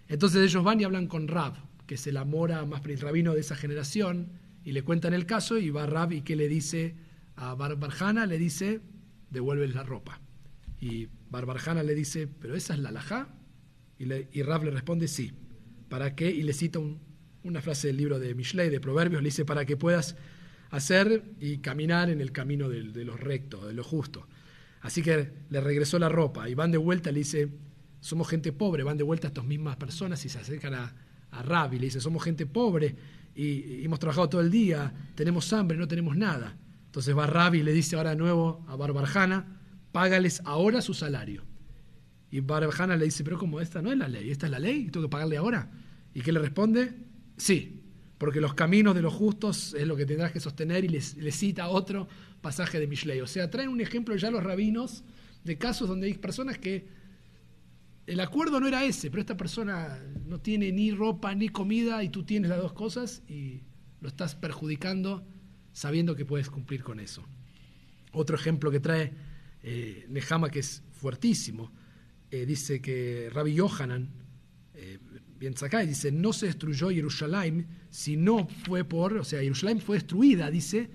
[0.09, 1.55] Entonces ellos van y hablan con Rab,
[1.87, 4.29] que es el amora más rabino de esa generación,
[4.65, 6.97] y le cuentan el caso y va Rab y que le dice
[7.37, 8.81] a Barbarjana, le dice,
[9.31, 10.21] devuelve la ropa.
[10.81, 13.29] Y Barbarjana le dice, pero esa es la alajá.
[13.99, 15.33] Y, le, Rab le responde, sí.
[15.89, 16.31] ¿Para qué?
[16.31, 16.81] Y le cita
[17.43, 20.17] una frase del libro de Mishlei, de Proverbios, le dice, para que puedas
[20.71, 24.27] hacer y caminar en el camino de, de lo recto, de lo justo.
[24.81, 27.49] Así que le regresó la ropa y van de vuelta, le dice,
[28.01, 30.95] somos gente pobre, van de vuelta estas mismas personas y se acercan a,
[31.31, 32.95] a Rabbi, le dice, somos gente pobre
[33.35, 36.57] y, hemos trabajado todo el día, tenemos hambre, no tenemos nada.
[36.87, 39.61] Entonces va Rabbi y le dice ahora de nuevo a Barbarjana,
[39.93, 41.43] págales ahora su salario.
[42.31, 44.89] Y Barbarjana le dice, pero como esta no es la ley, esta es la ley,
[44.91, 45.71] tengo que pagarle ahora.
[46.15, 46.95] ¿Y qué le responde?
[47.37, 47.76] Sí,
[48.19, 51.69] porque los caminos de los justos es lo que tendrás que sostener y les, cita
[51.69, 52.09] otro
[52.41, 53.21] pasaje de Mishlei.
[53.21, 55.05] O sea, traen un ejemplo ya los rabinos
[55.45, 56.87] de casos donde hay personas que
[58.07, 62.09] el acuerdo no era ese, pero esta persona no tiene ni ropa ni comida y
[62.09, 63.63] tú tienes las dos cosas y
[64.01, 65.27] lo estás perjudicando
[65.73, 67.25] sabiendo que puedes cumplir con eso.
[68.13, 69.13] Otro ejemplo que trae
[69.63, 71.73] eh, Nehama, que es fuertísimo,
[72.31, 74.09] eh, dice que Rabbi Yohanan,
[75.39, 79.97] bien Sakai, dice, no se destruyó Jerusalén si no fue por, o sea, Jerusalén fue
[79.97, 80.91] destruida, dice,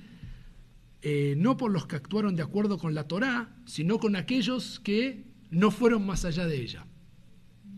[1.01, 5.23] eh, no por los que actuaron de acuerdo con la Torá, sino con aquellos que
[5.49, 6.85] no fueron más allá de ella.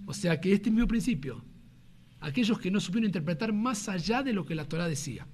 [0.06, 1.44] O sea que este es mi principio.
[2.20, 5.28] Aquellos que no supieron interpretar más allá de lo que la Torá decía.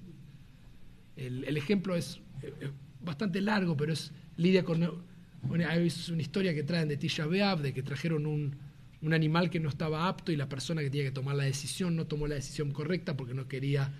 [1.15, 5.03] El, ejemplo es, eh, eh, bastante largo, pero es lidia con
[5.43, 8.55] una, es una historia que traen de Tisha B'Av, de que trajeron un,
[9.01, 11.95] un animal que no estaba apto y la persona que tenía que tomar la decisión
[11.95, 13.93] no tomó la decisión correcta porque no quería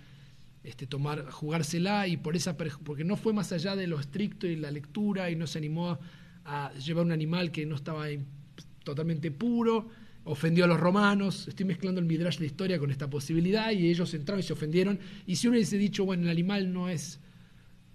[0.64, 4.56] este, tomar, jugársela y por esa, porque no fue más allá de lo estricto y
[4.56, 6.00] la lectura y no se animó
[6.46, 8.06] a llevar un animal que no estaba
[8.84, 9.90] totalmente puro,
[10.26, 14.14] ofendió a los romanos, estoy mezclando el midrash de historia con esta posibilidad y ellos
[14.14, 15.00] entraron y se ofendieron.
[15.26, 17.20] Y si uno hubiese dicho, bueno, el animal no es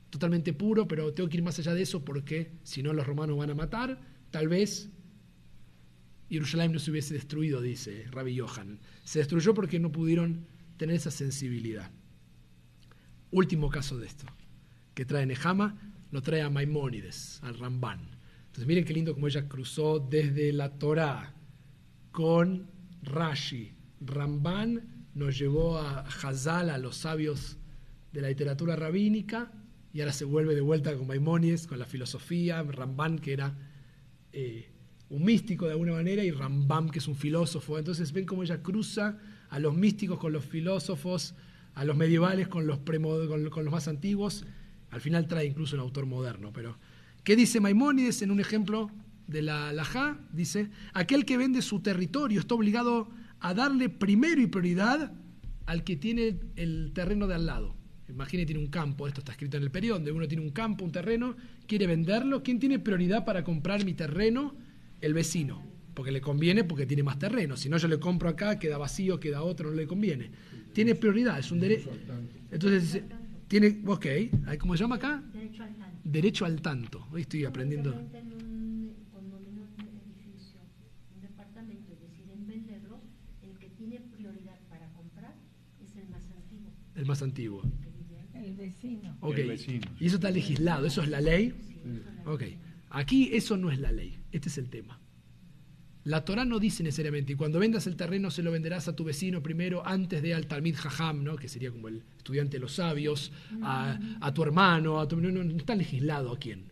[0.09, 3.37] totalmente puro, pero tengo que ir más allá de eso porque si no los romanos
[3.37, 4.89] van a matar, tal vez
[6.35, 8.81] Jerusalén no se hubiese destruido, dice Rabbi Johan.
[9.05, 11.91] Se destruyó porque no pudieron tener esa sensibilidad.
[13.31, 14.27] Último caso de esto,
[14.95, 15.79] que trae Nehama,
[16.11, 18.01] lo trae a Maimónides, al Rambán.
[18.47, 21.35] Entonces miren qué lindo como ella cruzó desde la Torá
[22.11, 22.69] con
[23.03, 23.73] Rashi.
[24.01, 27.59] Rambán nos llevó a Hazal, a los sabios
[28.13, 29.53] de la literatura rabínica,
[29.93, 33.57] y ahora se vuelve de vuelta con Maimónides, con la filosofía, Rambán que era
[34.33, 34.74] eh,
[35.15, 37.79] un místico de alguna manera, y Rambam que es un filósofo.
[37.79, 41.35] Entonces ven cómo ella cruza a los místicos con los filósofos,
[41.75, 44.45] a los medievales con los, con, con los más antiguos,
[44.91, 46.53] al final trae incluso un autor moderno.
[46.53, 46.79] Pero,
[47.23, 48.91] ¿qué dice Maimónides en un ejemplo
[49.27, 50.19] de la Lajá?
[50.33, 53.09] Dice, aquel que vende su territorio está obligado
[53.41, 55.13] a darle primero y prioridad
[55.67, 57.77] al que tiene el terreno de al lado.
[58.09, 60.85] Imagine, tiene un campo, esto está escrito en el periodo, donde uno tiene un campo,
[60.85, 62.43] un terreno, quiere venderlo.
[62.43, 64.55] ¿Quién tiene prioridad para comprar mi terreno?
[65.01, 65.63] El vecino,
[65.95, 67.57] porque le conviene porque tiene más terreno.
[67.57, 70.31] Si no, yo le compro acá, queda vacío, queda otro, no le conviene
[70.75, 71.91] tiene prioridad, es un derecho.
[72.51, 73.03] Entonces,
[73.49, 74.07] tiene, ok,
[74.59, 75.23] ¿cómo se llama acá?
[75.33, 76.01] Derecho al tanto.
[76.05, 77.07] Derecho al tanto.
[77.13, 77.93] Hoy estoy aprendiendo.
[77.93, 80.61] En un, cuando en un edificio,
[81.15, 83.01] un departamento, y deciden venderlo,
[83.43, 85.35] el que tiene prioridad para comprar
[85.81, 86.09] es el
[87.07, 87.63] más antiguo.
[88.35, 89.17] El vecino.
[89.21, 89.39] Ok.
[89.39, 89.87] El vecino.
[90.01, 91.55] Y eso está legislado, eso es la ley.
[92.27, 92.43] Ok.
[92.91, 95.01] Aquí eso no es la ley, este es el tema.
[96.05, 99.05] La Torah no dice necesariamente, y cuando vendas el terreno se lo venderás a tu
[99.05, 101.37] vecino primero antes de al Talmid Jajam, ¿no?
[101.37, 105.31] que sería como el estudiante de los sabios, a, a tu hermano, a tu, no,
[105.31, 106.65] no, está legislado a quién.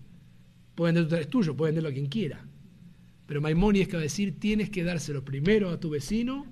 [0.75, 2.44] Puede vender, es tuyo, puede venderlo a quien quiera.
[3.27, 6.44] Pero Maimónides que va a decir, tienes que dárselo primero a tu vecino,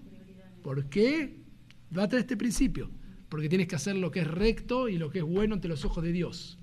[0.62, 1.36] ¿por qué?
[1.96, 2.90] Va a traer este principio,
[3.28, 5.84] porque tienes que hacer lo que es recto y lo que es bueno ante los
[5.84, 6.58] ojos de Dios.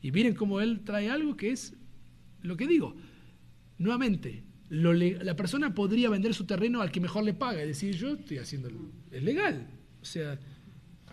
[0.00, 1.76] Y miren cómo él trae algo que es
[2.40, 2.96] lo que digo.
[3.78, 8.14] Nuevamente, la persona podría vender su terreno al que mejor le paga y decir, yo
[8.14, 8.70] estoy haciendo,
[9.10, 9.66] es legal.
[10.02, 10.38] O sea,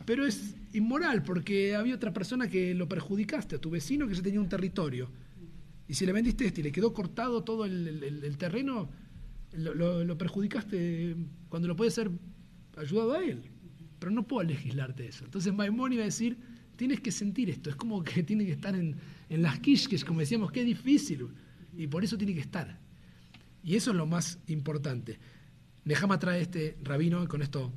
[0.06, 4.22] pero es inmoral porque había otra persona que lo perjudicaste, a tu vecino que ya
[4.22, 5.10] tenía un territorio.
[5.88, 8.90] Y si le vendiste este y le quedó cortado todo el, terreno,
[9.54, 11.16] lo, perjudicaste
[11.50, 12.10] cuando lo puede ser
[12.78, 13.44] ayudado a él.
[14.00, 15.26] Pero no puedo legislarte eso.
[15.26, 16.38] Entonces Maimón iba a decir,
[16.76, 17.70] tienes que sentir esto.
[17.70, 18.96] Es como que tiene que estar en,
[19.30, 21.28] en las quisques, como decíamos, qué difícil.
[21.78, 22.80] Y por eso tiene que estar.
[23.64, 25.18] Y eso es lo más importante.
[25.86, 27.72] Nehama trae este rabino, y con esto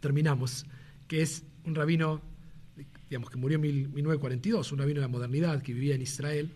[0.00, 0.66] terminamos,
[1.08, 2.20] que es un rabino,
[3.08, 6.50] digamos, que murió en mil- 1942, un rabino de la modernidad que vivía en Israel,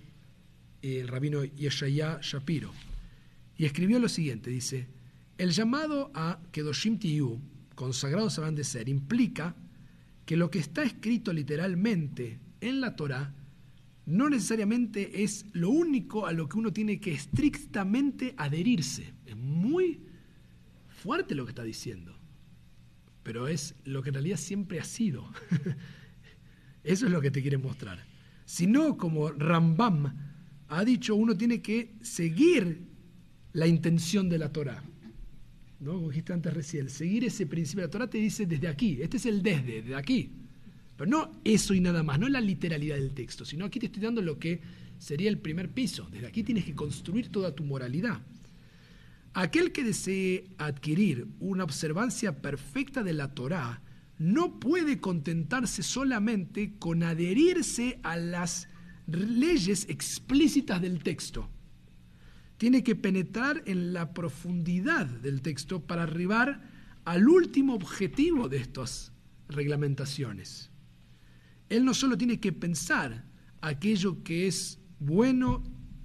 [0.82, 2.72] el rabino Yeshaya Shapiro.
[3.56, 4.86] Y escribió lo siguiente, dice,
[5.38, 7.40] el llamado a Kedoshim Tiyu,
[7.74, 9.54] consagrados habrán de ser, implica
[10.26, 13.32] que lo que está escrito literalmente en la Torah
[14.08, 19.12] no necesariamente es lo único a lo que uno tiene que estrictamente adherirse.
[19.26, 20.00] Es muy
[20.88, 22.18] fuerte lo que está diciendo,
[23.22, 25.30] pero es lo que en realidad siempre ha sido.
[26.84, 28.02] Eso es lo que te quiere mostrar.
[28.46, 30.16] Sino como Rambam
[30.68, 32.88] ha dicho, uno tiene que seguir
[33.52, 34.82] la intención de la Torah.
[35.80, 35.92] ¿No?
[35.92, 37.84] Como dijiste antes recién, seguir ese principio.
[37.84, 40.32] La Torah te dice desde aquí, este es el desde, desde aquí.
[40.98, 44.02] Pero no eso y nada más, no la literalidad del texto, sino aquí te estoy
[44.02, 44.60] dando lo que
[44.98, 46.08] sería el primer piso.
[46.10, 48.20] Desde aquí tienes que construir toda tu moralidad.
[49.32, 53.80] Aquel que desee adquirir una observancia perfecta de la Torá
[54.18, 58.68] no puede contentarse solamente con adherirse a las
[59.06, 61.48] leyes explícitas del texto.
[62.56, 66.60] Tiene que penetrar en la profundidad del texto para arribar
[67.04, 69.12] al último objetivo de estas
[69.48, 70.72] reglamentaciones.
[71.68, 73.24] Él no solo tiene que pensar
[73.60, 75.62] aquello que es bueno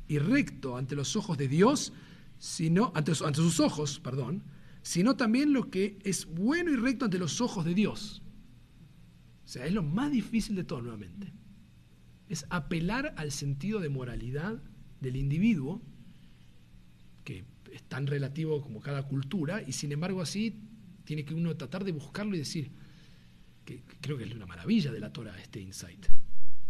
[0.07, 1.93] y recto ante los ojos de Dios,
[2.37, 4.43] sino ante, sus ojos, perdón,
[4.81, 8.21] sino también lo que es bueno y recto ante los ojos de Dios.
[9.45, 11.31] O sea, es lo más difícil de todo nuevamente.
[12.27, 14.61] Es apelar al sentido de moralidad
[14.99, 15.81] del individuo,
[17.23, 20.61] que es tan relativo como cada cultura, y sin embargo así
[21.05, 22.71] tiene que uno tratar de buscarlo y decir,
[24.01, 26.07] creo que es una maravilla de la Torah este insight.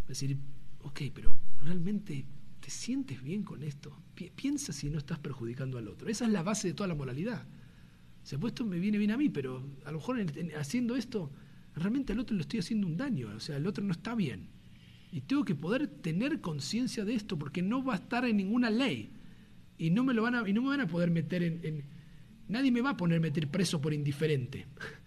[0.08, 0.38] Decir,
[0.82, 2.26] ok, pero realmente
[2.60, 3.96] te sientes bien con esto.
[4.36, 6.10] piensa si no estás perjudicando al otro.
[6.10, 7.46] Esa es la base de toda la moralidad.
[8.24, 10.26] O sea, pues esto me viene bien a mí, pero a lo mejor
[10.58, 11.32] haciendo esto,
[11.76, 13.30] realmente al otro le estoy haciendo un daño.
[13.36, 14.48] O sea, el otro no está bien.
[15.12, 18.70] Y tengo que poder tener conciencia de esto, porque no va a estar en ninguna
[18.70, 19.12] ley.
[19.78, 21.84] Y no me, lo van a, y no me van a poder meter en, en
[22.48, 24.68] Nadie me va a poner meter preso por indiferente.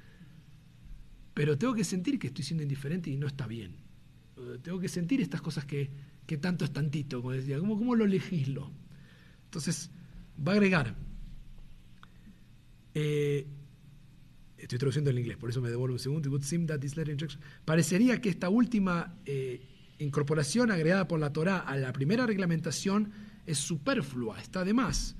[1.36, 3.76] Pero tengo que sentir que estoy siendo indiferente y no está bien.
[4.62, 5.90] Tengo que sentir estas cosas que,
[6.40, 7.58] tanto es tantito, como decía.
[7.58, 8.72] ¿Cómo, ¿Cómo, lo legislo?
[9.44, 9.90] Entonces,
[10.40, 10.96] va a agregar.
[12.94, 13.46] Eh,
[14.56, 16.30] estoy traduciendo en inglés, por eso me devuelvo un segundo.
[17.66, 19.60] Parecería que esta última eh,
[19.98, 23.12] incorporación agregada por la Torá a la primera reglamentación
[23.44, 25.16] es superflua, está de más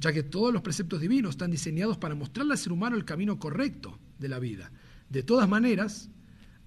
[0.00, 3.38] ya que todos los preceptos divinos están diseñados para mostrarle al ser humano el camino
[3.38, 4.70] correcto de la vida.
[5.08, 6.10] De todas maneras,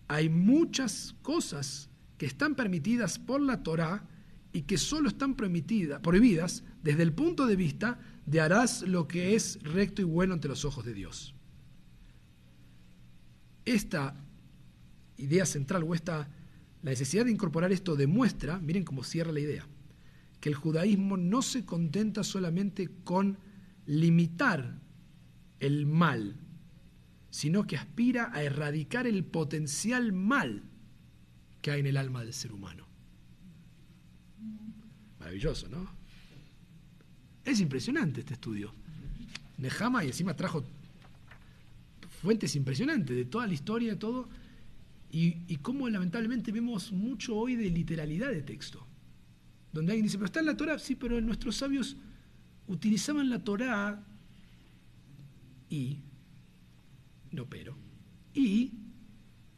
[0.07, 4.07] hay muchas cosas que están permitidas por la Torá
[4.53, 9.61] y que solo están prohibidas desde el punto de vista de harás lo que es
[9.63, 11.33] recto y bueno ante los ojos de Dios.
[13.63, 14.15] Esta
[15.17, 16.29] idea central o esta
[16.81, 19.67] la necesidad de incorporar esto demuestra, miren cómo cierra la idea,
[20.39, 23.37] que el judaísmo no se contenta solamente con
[23.85, 24.79] limitar
[25.59, 26.39] el mal,
[27.31, 30.61] sino que aspira a erradicar el potencial mal
[31.63, 32.85] que hay en el alma del ser humano.
[35.19, 35.89] Maravilloso, ¿no?
[37.43, 38.71] Es impresionante este estudio.
[39.57, 40.63] Nehama y encima trajo
[42.21, 44.29] fuentes impresionantes de toda la historia, de todo,
[45.11, 48.85] y, y cómo lamentablemente vemos mucho hoy de literalidad de texto
[49.71, 51.95] donde alguien dice, pero está en la Torah, sí, pero nuestros sabios
[52.67, 54.03] utilizaban la Torah
[55.69, 55.99] y,
[57.31, 57.77] no pero,
[58.33, 58.73] y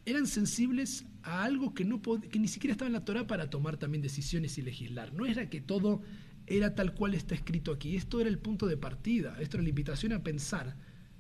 [0.06, 3.78] eran sensibles a algo que, no que ni siquiera estaba en la Torah para tomar
[3.78, 5.14] también decisiones y legislar.
[5.14, 6.02] No era que todo
[6.46, 9.70] era tal cual está escrito aquí, esto era el punto de partida, esto era la
[9.70, 10.76] invitación a pensar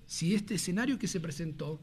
[0.05, 1.81] si este escenario que se presentó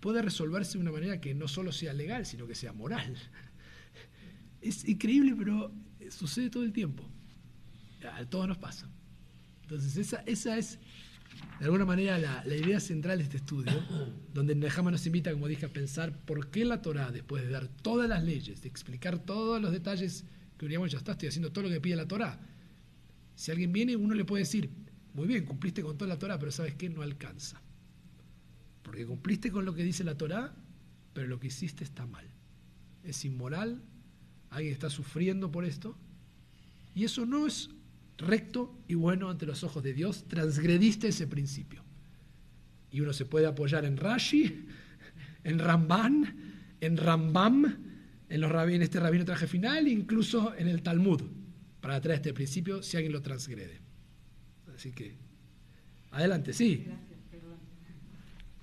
[0.00, 3.16] puede resolverse de una manera que no solo sea legal, sino que sea moral
[4.64, 5.72] es increíble, pero
[6.10, 7.04] sucede todo el tiempo.
[8.12, 8.88] A todos nos pasa.
[9.62, 10.78] Entonces, esa, esa es,
[11.64, 13.72] de alguna manera, la, idea central de este estudio,
[14.34, 17.68] donde Nehama nos invita, como dije, a pensar por qué la Torah, después de dar
[17.68, 20.26] todas las leyes, de explicar todos los detalles
[20.58, 22.38] que diríamos, ya está, estoy haciendo todo lo que pide la Torah.
[23.34, 24.68] Si alguien viene, uno le puede decir,
[25.14, 26.90] muy bien, cumpliste con toda la Torah, pero ¿sabes qué?
[26.90, 27.62] No alcanza.
[28.82, 30.54] Porque cumpliste con lo que dice la Torah,
[31.14, 32.26] pero lo que hiciste está mal.
[33.04, 33.80] Es inmoral,
[34.50, 35.96] alguien está sufriendo por esto,
[36.94, 37.70] y eso no es
[38.18, 41.82] recto y bueno ante los ojos de Dios, transgrediste ese principio.
[42.90, 44.66] Y uno se puede apoyar en Rashi,
[45.42, 46.36] en Ramban,
[46.80, 47.64] en Rambam,
[48.28, 51.22] en, los en este rabino traje final, incluso en el Talmud,
[51.80, 53.80] para traer este principio si alguien lo transgrede.
[54.74, 55.16] Así que,
[56.10, 56.84] adelante, sí.
[56.86, 57.58] Gracias, perdón.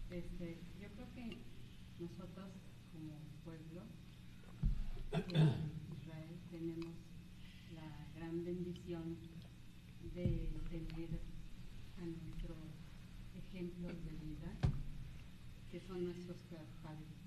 [0.10, 1.38] Este, yo creo que
[2.00, 2.48] nosotros
[2.92, 3.84] como pueblo
[15.92, 16.38] son nuestros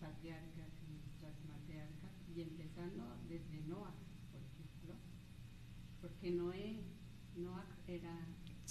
[0.00, 3.94] patriarcas y nuestras matriarcas, y empezando desde Noah,
[4.32, 4.94] por ejemplo,
[6.00, 6.80] porque Noé,
[7.36, 8.14] Noah era,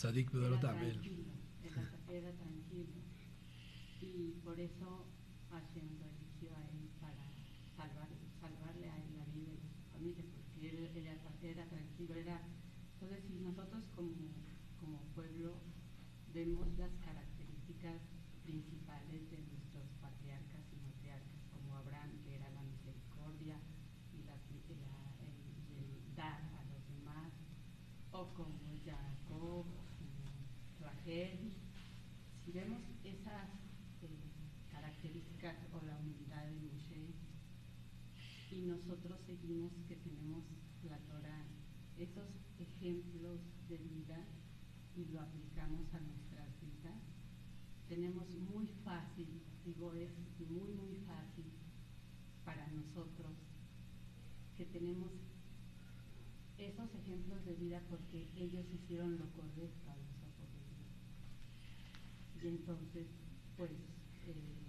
[0.04, 1.24] era tranquilo,
[1.64, 2.94] era, era, tranquilo,
[4.02, 5.06] y por eso
[5.50, 7.24] Hashem lo eligió a él para
[7.78, 8.10] salvar,
[8.42, 12.42] salvarle a él la vida y a su familia, porque él, era, era tranquilo, era,
[12.94, 14.12] entonces si nosotros como,
[14.80, 15.56] como pueblo
[16.34, 18.02] vemos las características
[18.44, 23.56] principales de nuestros patriarcas y matriarcas, como Abraham, que era la misericordia
[24.12, 24.36] y, la,
[25.24, 27.32] el, dar a los demás,
[28.12, 29.66] o como Jacob,
[29.98, 30.24] como
[30.82, 31.54] Rachel.
[32.44, 33.93] Si vemos esas eh,
[34.72, 37.14] características o la humildad de Moshe.
[38.52, 40.44] Y nosotros seguimos que tenemos
[40.84, 41.46] la Torah,
[41.98, 42.30] esos
[42.60, 43.40] ejemplos
[43.70, 44.26] de vida
[44.96, 47.02] y lo aplicamos a nuestras vidas.
[47.88, 51.46] Tenemos muy fácil, digo, es muy, muy fácil
[52.46, 53.32] para nosotros
[54.56, 55.12] que tenemos
[56.58, 60.50] esos ejemplos de vida porque ellos hicieron lo correcto a los ojos.
[62.42, 63.08] Y entonces,
[63.58, 63.72] pues,
[64.28, 64.64] eh,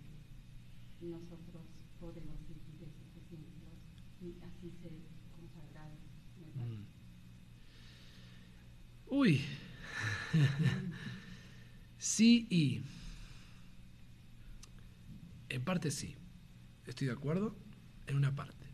[1.00, 1.62] nosotros
[2.00, 3.74] podemos seguir esos ejemplos
[4.20, 4.92] y así ser
[5.36, 5.98] consagrados.
[6.38, 6.66] ¿verdad?
[6.66, 6.84] Mm.
[9.14, 9.42] Uy.
[11.98, 12.80] sí y.
[15.48, 16.16] En parte sí.
[16.84, 17.54] Estoy de acuerdo.
[18.08, 18.66] En una parte.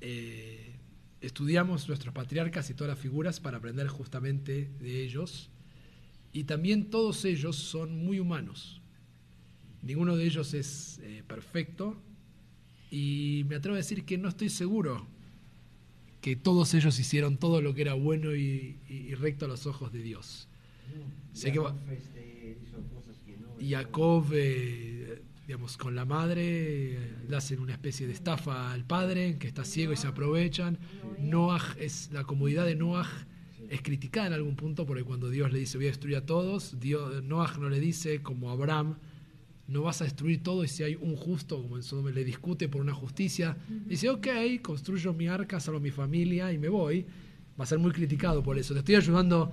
[0.00, 0.76] Eh,
[1.20, 5.50] estudiamos nuestros patriarcas y todas las figuras para aprender justamente de ellos.
[6.32, 8.82] Y también todos ellos son muy humanos.
[9.82, 12.00] Ninguno de ellos es eh, perfecto.
[12.88, 15.08] Y me atrevo a decir que no estoy seguro
[16.22, 19.66] que todos ellos hicieron todo lo que era bueno y, y- y recto a los
[19.66, 20.48] ojos de Dios.
[21.34, 22.58] Sé que va- Jacob, este,
[22.94, 23.48] cosas que no.
[23.60, 26.98] Y Jacob, eh, digamos, con la madre,
[27.28, 30.78] le hacen una especie de estafa al padre, que está ciego y se aprovechan.
[31.18, 33.08] Noah es la comodidad de Noah
[33.68, 36.78] es criticada en algún punto porque cuando Dios le dice voy a destruir a todos,
[36.78, 38.96] Dios, Noah no le dice como Abraham,
[39.72, 42.68] no vas a destruir todo y si hay un justo, como en Sodoma le discute
[42.68, 43.56] por una justicia,
[43.86, 44.28] dice ok,
[44.60, 47.06] construyo mi arca, salvo mi familia y me voy.
[47.58, 48.74] Va a ser muy criticado por eso.
[48.74, 49.52] Te estoy ayudando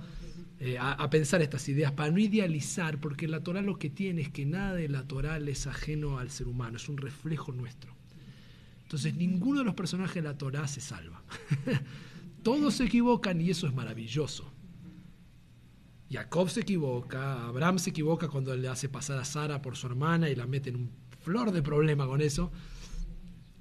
[0.58, 4.22] eh, a, a pensar estas ideas para no idealizar, porque la Torah lo que tiene
[4.22, 7.94] es que nada de la Torah es ajeno al ser humano, es un reflejo nuestro.
[8.82, 11.22] Entonces ninguno de los personajes de la Torah se salva.
[12.42, 14.52] Todos se equivocan y eso es maravilloso.
[16.10, 20.28] Jacob se equivoca, Abraham se equivoca cuando le hace pasar a Sara por su hermana
[20.28, 20.90] y la mete en un
[21.20, 22.50] flor de problema con eso.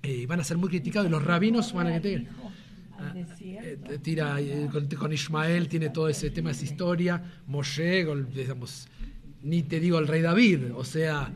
[0.01, 3.91] Eh, van a ser muy criticados y los rabinos van a Al desierto.
[3.93, 8.87] eh, tira eh, con, con Ismael tiene todo ese tema esa historia Moshe digamos,
[9.41, 11.31] ni te digo el rey David o sea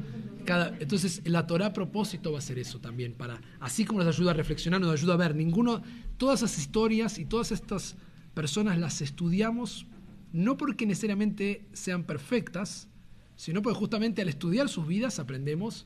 [0.45, 4.15] cada, entonces la Torah a propósito va a ser eso también para así como nos
[4.15, 5.81] ayuda a reflexionar nos ayuda a ver ninguno
[6.17, 7.95] todas esas historias y todas estas
[8.33, 9.85] personas las estudiamos
[10.33, 12.87] no porque necesariamente sean perfectas
[13.35, 15.85] sino porque justamente al estudiar sus vidas aprendemos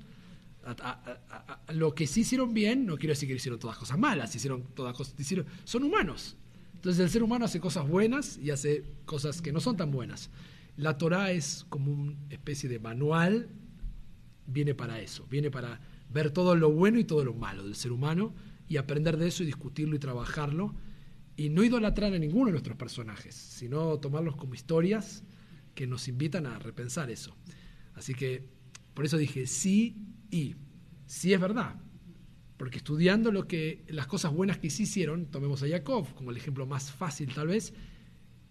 [0.66, 4.64] a- lo que sí hicieron bien, no quiero decir que hicieron todas cosas malas, hicieron
[4.76, 6.36] todas cosas, hicieron, son humanos.
[6.76, 10.30] Entonces el ser humano hace cosas buenas y hace cosas que no son tan buenas.
[10.76, 13.48] La Torah es como una especie de manual,
[14.46, 15.80] viene para eso, viene para
[16.14, 18.34] ver todo lo bueno y todo lo malo del ser humano
[18.68, 20.76] y aprender de eso y discutirlo y trabajarlo
[21.38, 25.24] y no idolatrar a ninguno de nuestros personajes, sino tomarlos como historias
[25.76, 27.38] que nos invitan a repensar eso.
[27.94, 28.44] Así que
[28.96, 29.96] por eso dije sí
[30.32, 30.56] y
[31.06, 31.76] sí es verdad.
[32.58, 36.38] Porque estudiando lo que las cosas buenas que sí hicieron, tomemos a Jacob como el
[36.38, 37.74] ejemplo más fácil tal vez,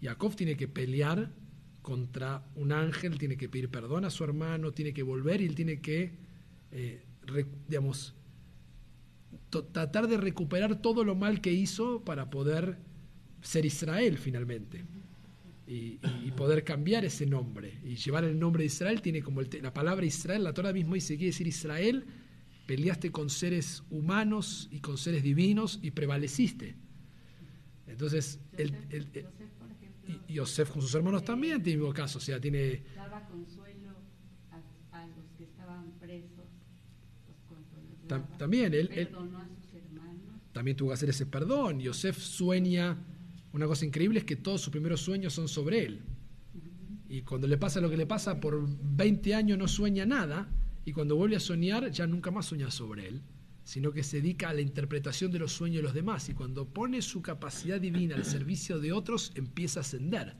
[0.00, 1.32] Jacob tiene que pelear
[1.82, 5.56] contra un ángel, tiene que pedir perdón a su hermano, tiene que volver y él
[5.56, 6.12] tiene que,
[6.70, 7.04] eh,
[7.68, 8.15] digamos,
[9.50, 12.78] tratar de recuperar todo lo mal que hizo para poder
[13.42, 14.84] ser Israel finalmente.
[15.68, 15.98] Y,
[16.36, 19.00] poder cambiar ese nombre y llevar el nombre de Israel.
[19.02, 22.04] Tiene como el la palabra Israel, la Torah mismo dice quiere decir Israel,
[22.66, 26.76] peleaste con seres humanos y con seres divinos y prevaleciste.
[27.86, 31.78] Entonces, el, Joseph, el- el- Joseph, por ejemplo, y Yosef con sus hermanos también tiene
[31.78, 33.90] mismo caso, o sea, tiene daba consuelo
[34.52, 36.46] a, a los que estaban presos,
[37.26, 39.08] los consolaba, Tam- también él- él-
[40.52, 41.80] también tuvo que hacer ese perdón.
[41.80, 42.96] Yosef sueña,
[43.52, 46.00] una cosa increíble es que todos sus primeros sueños son sobre él.
[47.08, 50.48] Y cuando le pasa lo que le pasa, por 20 años no sueña nada,
[50.84, 53.22] y cuando vuelve a soñar ya nunca más sueña sobre él,
[53.64, 56.66] sino que se dedica a la interpretación de los sueños de los demás, y cuando
[56.66, 60.34] pone su capacidad divina al servicio de otros, empieza a ascender.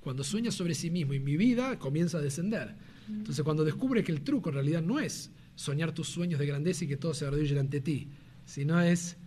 [0.00, 2.74] Cuando sueña sobre sí mismo y mi vida comienza a descender.
[3.08, 5.30] Entonces cuando descubre que el truco en realidad no es
[5.60, 8.08] soñar tus sueños de grandeza y que todo se arrodille ante ti,
[8.46, 9.18] sino es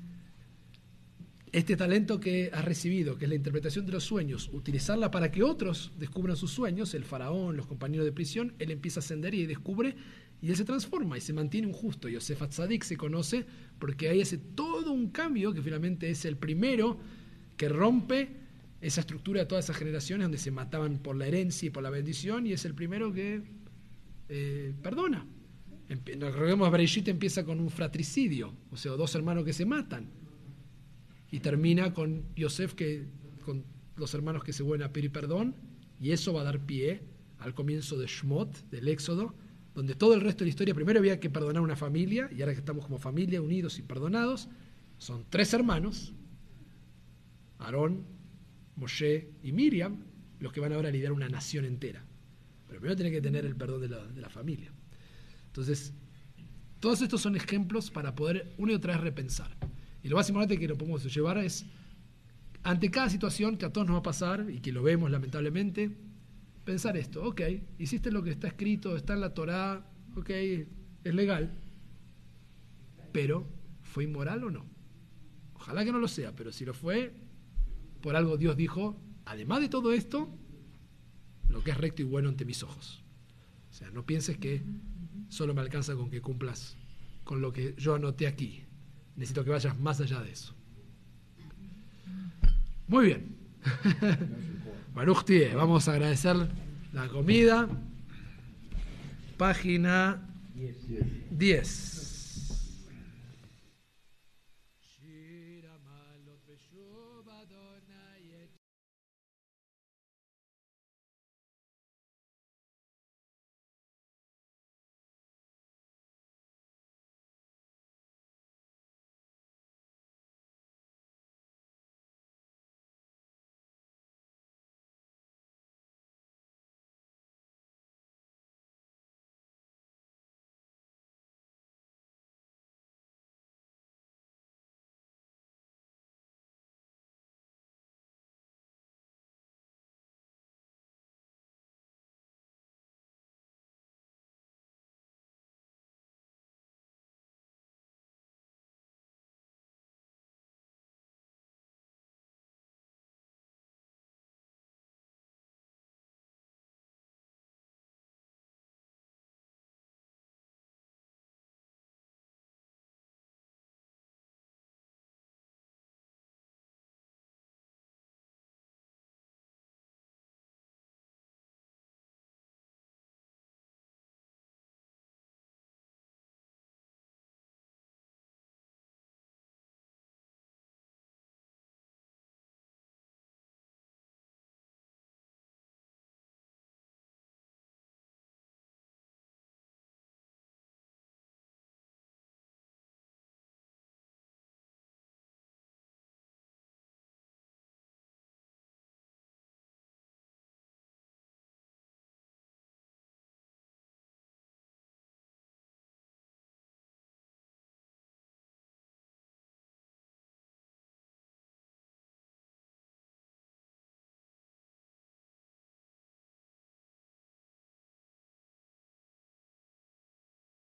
[1.51, 5.43] este talento que has recibido, que es la interpretación de los sueños, utilizarla para que
[5.43, 9.45] otros descubran sus sueños, el faraón, los compañeros de prisión, él empieza a ascender y
[9.45, 9.95] descubre
[10.41, 12.09] y él se transforma y se mantiene un justo.
[12.09, 13.45] Yosef Atzadik se conoce
[13.77, 16.97] porque ahí hace todo un cambio que finalmente es el primero
[17.57, 18.29] que rompe
[18.81, 21.91] esa estructura de todas esas generaciones donde se mataban por la herencia y por la
[21.91, 23.43] bendición y es el primero que
[24.29, 25.27] eh, perdona.
[26.05, 30.07] Recordemos, Bereshit empieza con un fratricidio, o sea, dos hermanos que se matan
[31.31, 33.05] y termina con Yosef que
[33.45, 33.63] con
[33.95, 35.55] los hermanos que se vuelven a pedir perdón
[35.99, 37.01] y eso va a dar pie
[37.39, 39.35] al comienzo de Shmot, del Éxodo,
[39.75, 42.53] donde todo el resto de la historia, primero había que perdonar una familia, y ahora
[42.53, 44.49] que estamos como familia unidos y perdonados,
[44.97, 46.13] son tres hermanos,
[47.59, 48.05] Aarón,
[48.75, 50.03] Moshe y Miriam,
[50.39, 52.05] los que van ahora a liderar una nación entera.
[52.67, 54.72] Pero primero tiene que tener el perdón de la, de la familia.
[55.53, 55.93] Entonces,
[56.79, 59.55] todos estos son ejemplos para poder una y otra vez repensar.
[60.01, 61.63] Y lo más importante que lo podemos llevar es,
[62.63, 65.95] ante cada situación que a todos nos va a pasar y que lo vemos lamentablemente,
[66.65, 67.41] pensar esto, ok,
[67.77, 69.85] hiciste lo que está escrito, está en la Torá,
[70.15, 71.53] ok, es legal,
[73.11, 73.47] pero
[73.83, 74.65] ¿fue inmoral o no?
[75.53, 77.13] Ojalá que no lo sea, pero si lo fue,
[78.01, 80.35] por algo Dios dijo, además de todo esto,
[81.47, 83.03] lo que es recto y bueno ante mis ojos.
[83.69, 84.63] O sea, no pienses que
[85.29, 86.77] solo me alcanza con que cumplas
[87.23, 88.63] con lo que yo anoté aquí.
[89.15, 90.53] Necesito que vayas más allá de eso.
[92.87, 93.35] Muy bien.
[94.93, 96.35] Baruch vamos a agradecer
[96.91, 97.67] la comida.
[99.37, 100.21] Página
[101.31, 102.12] 10.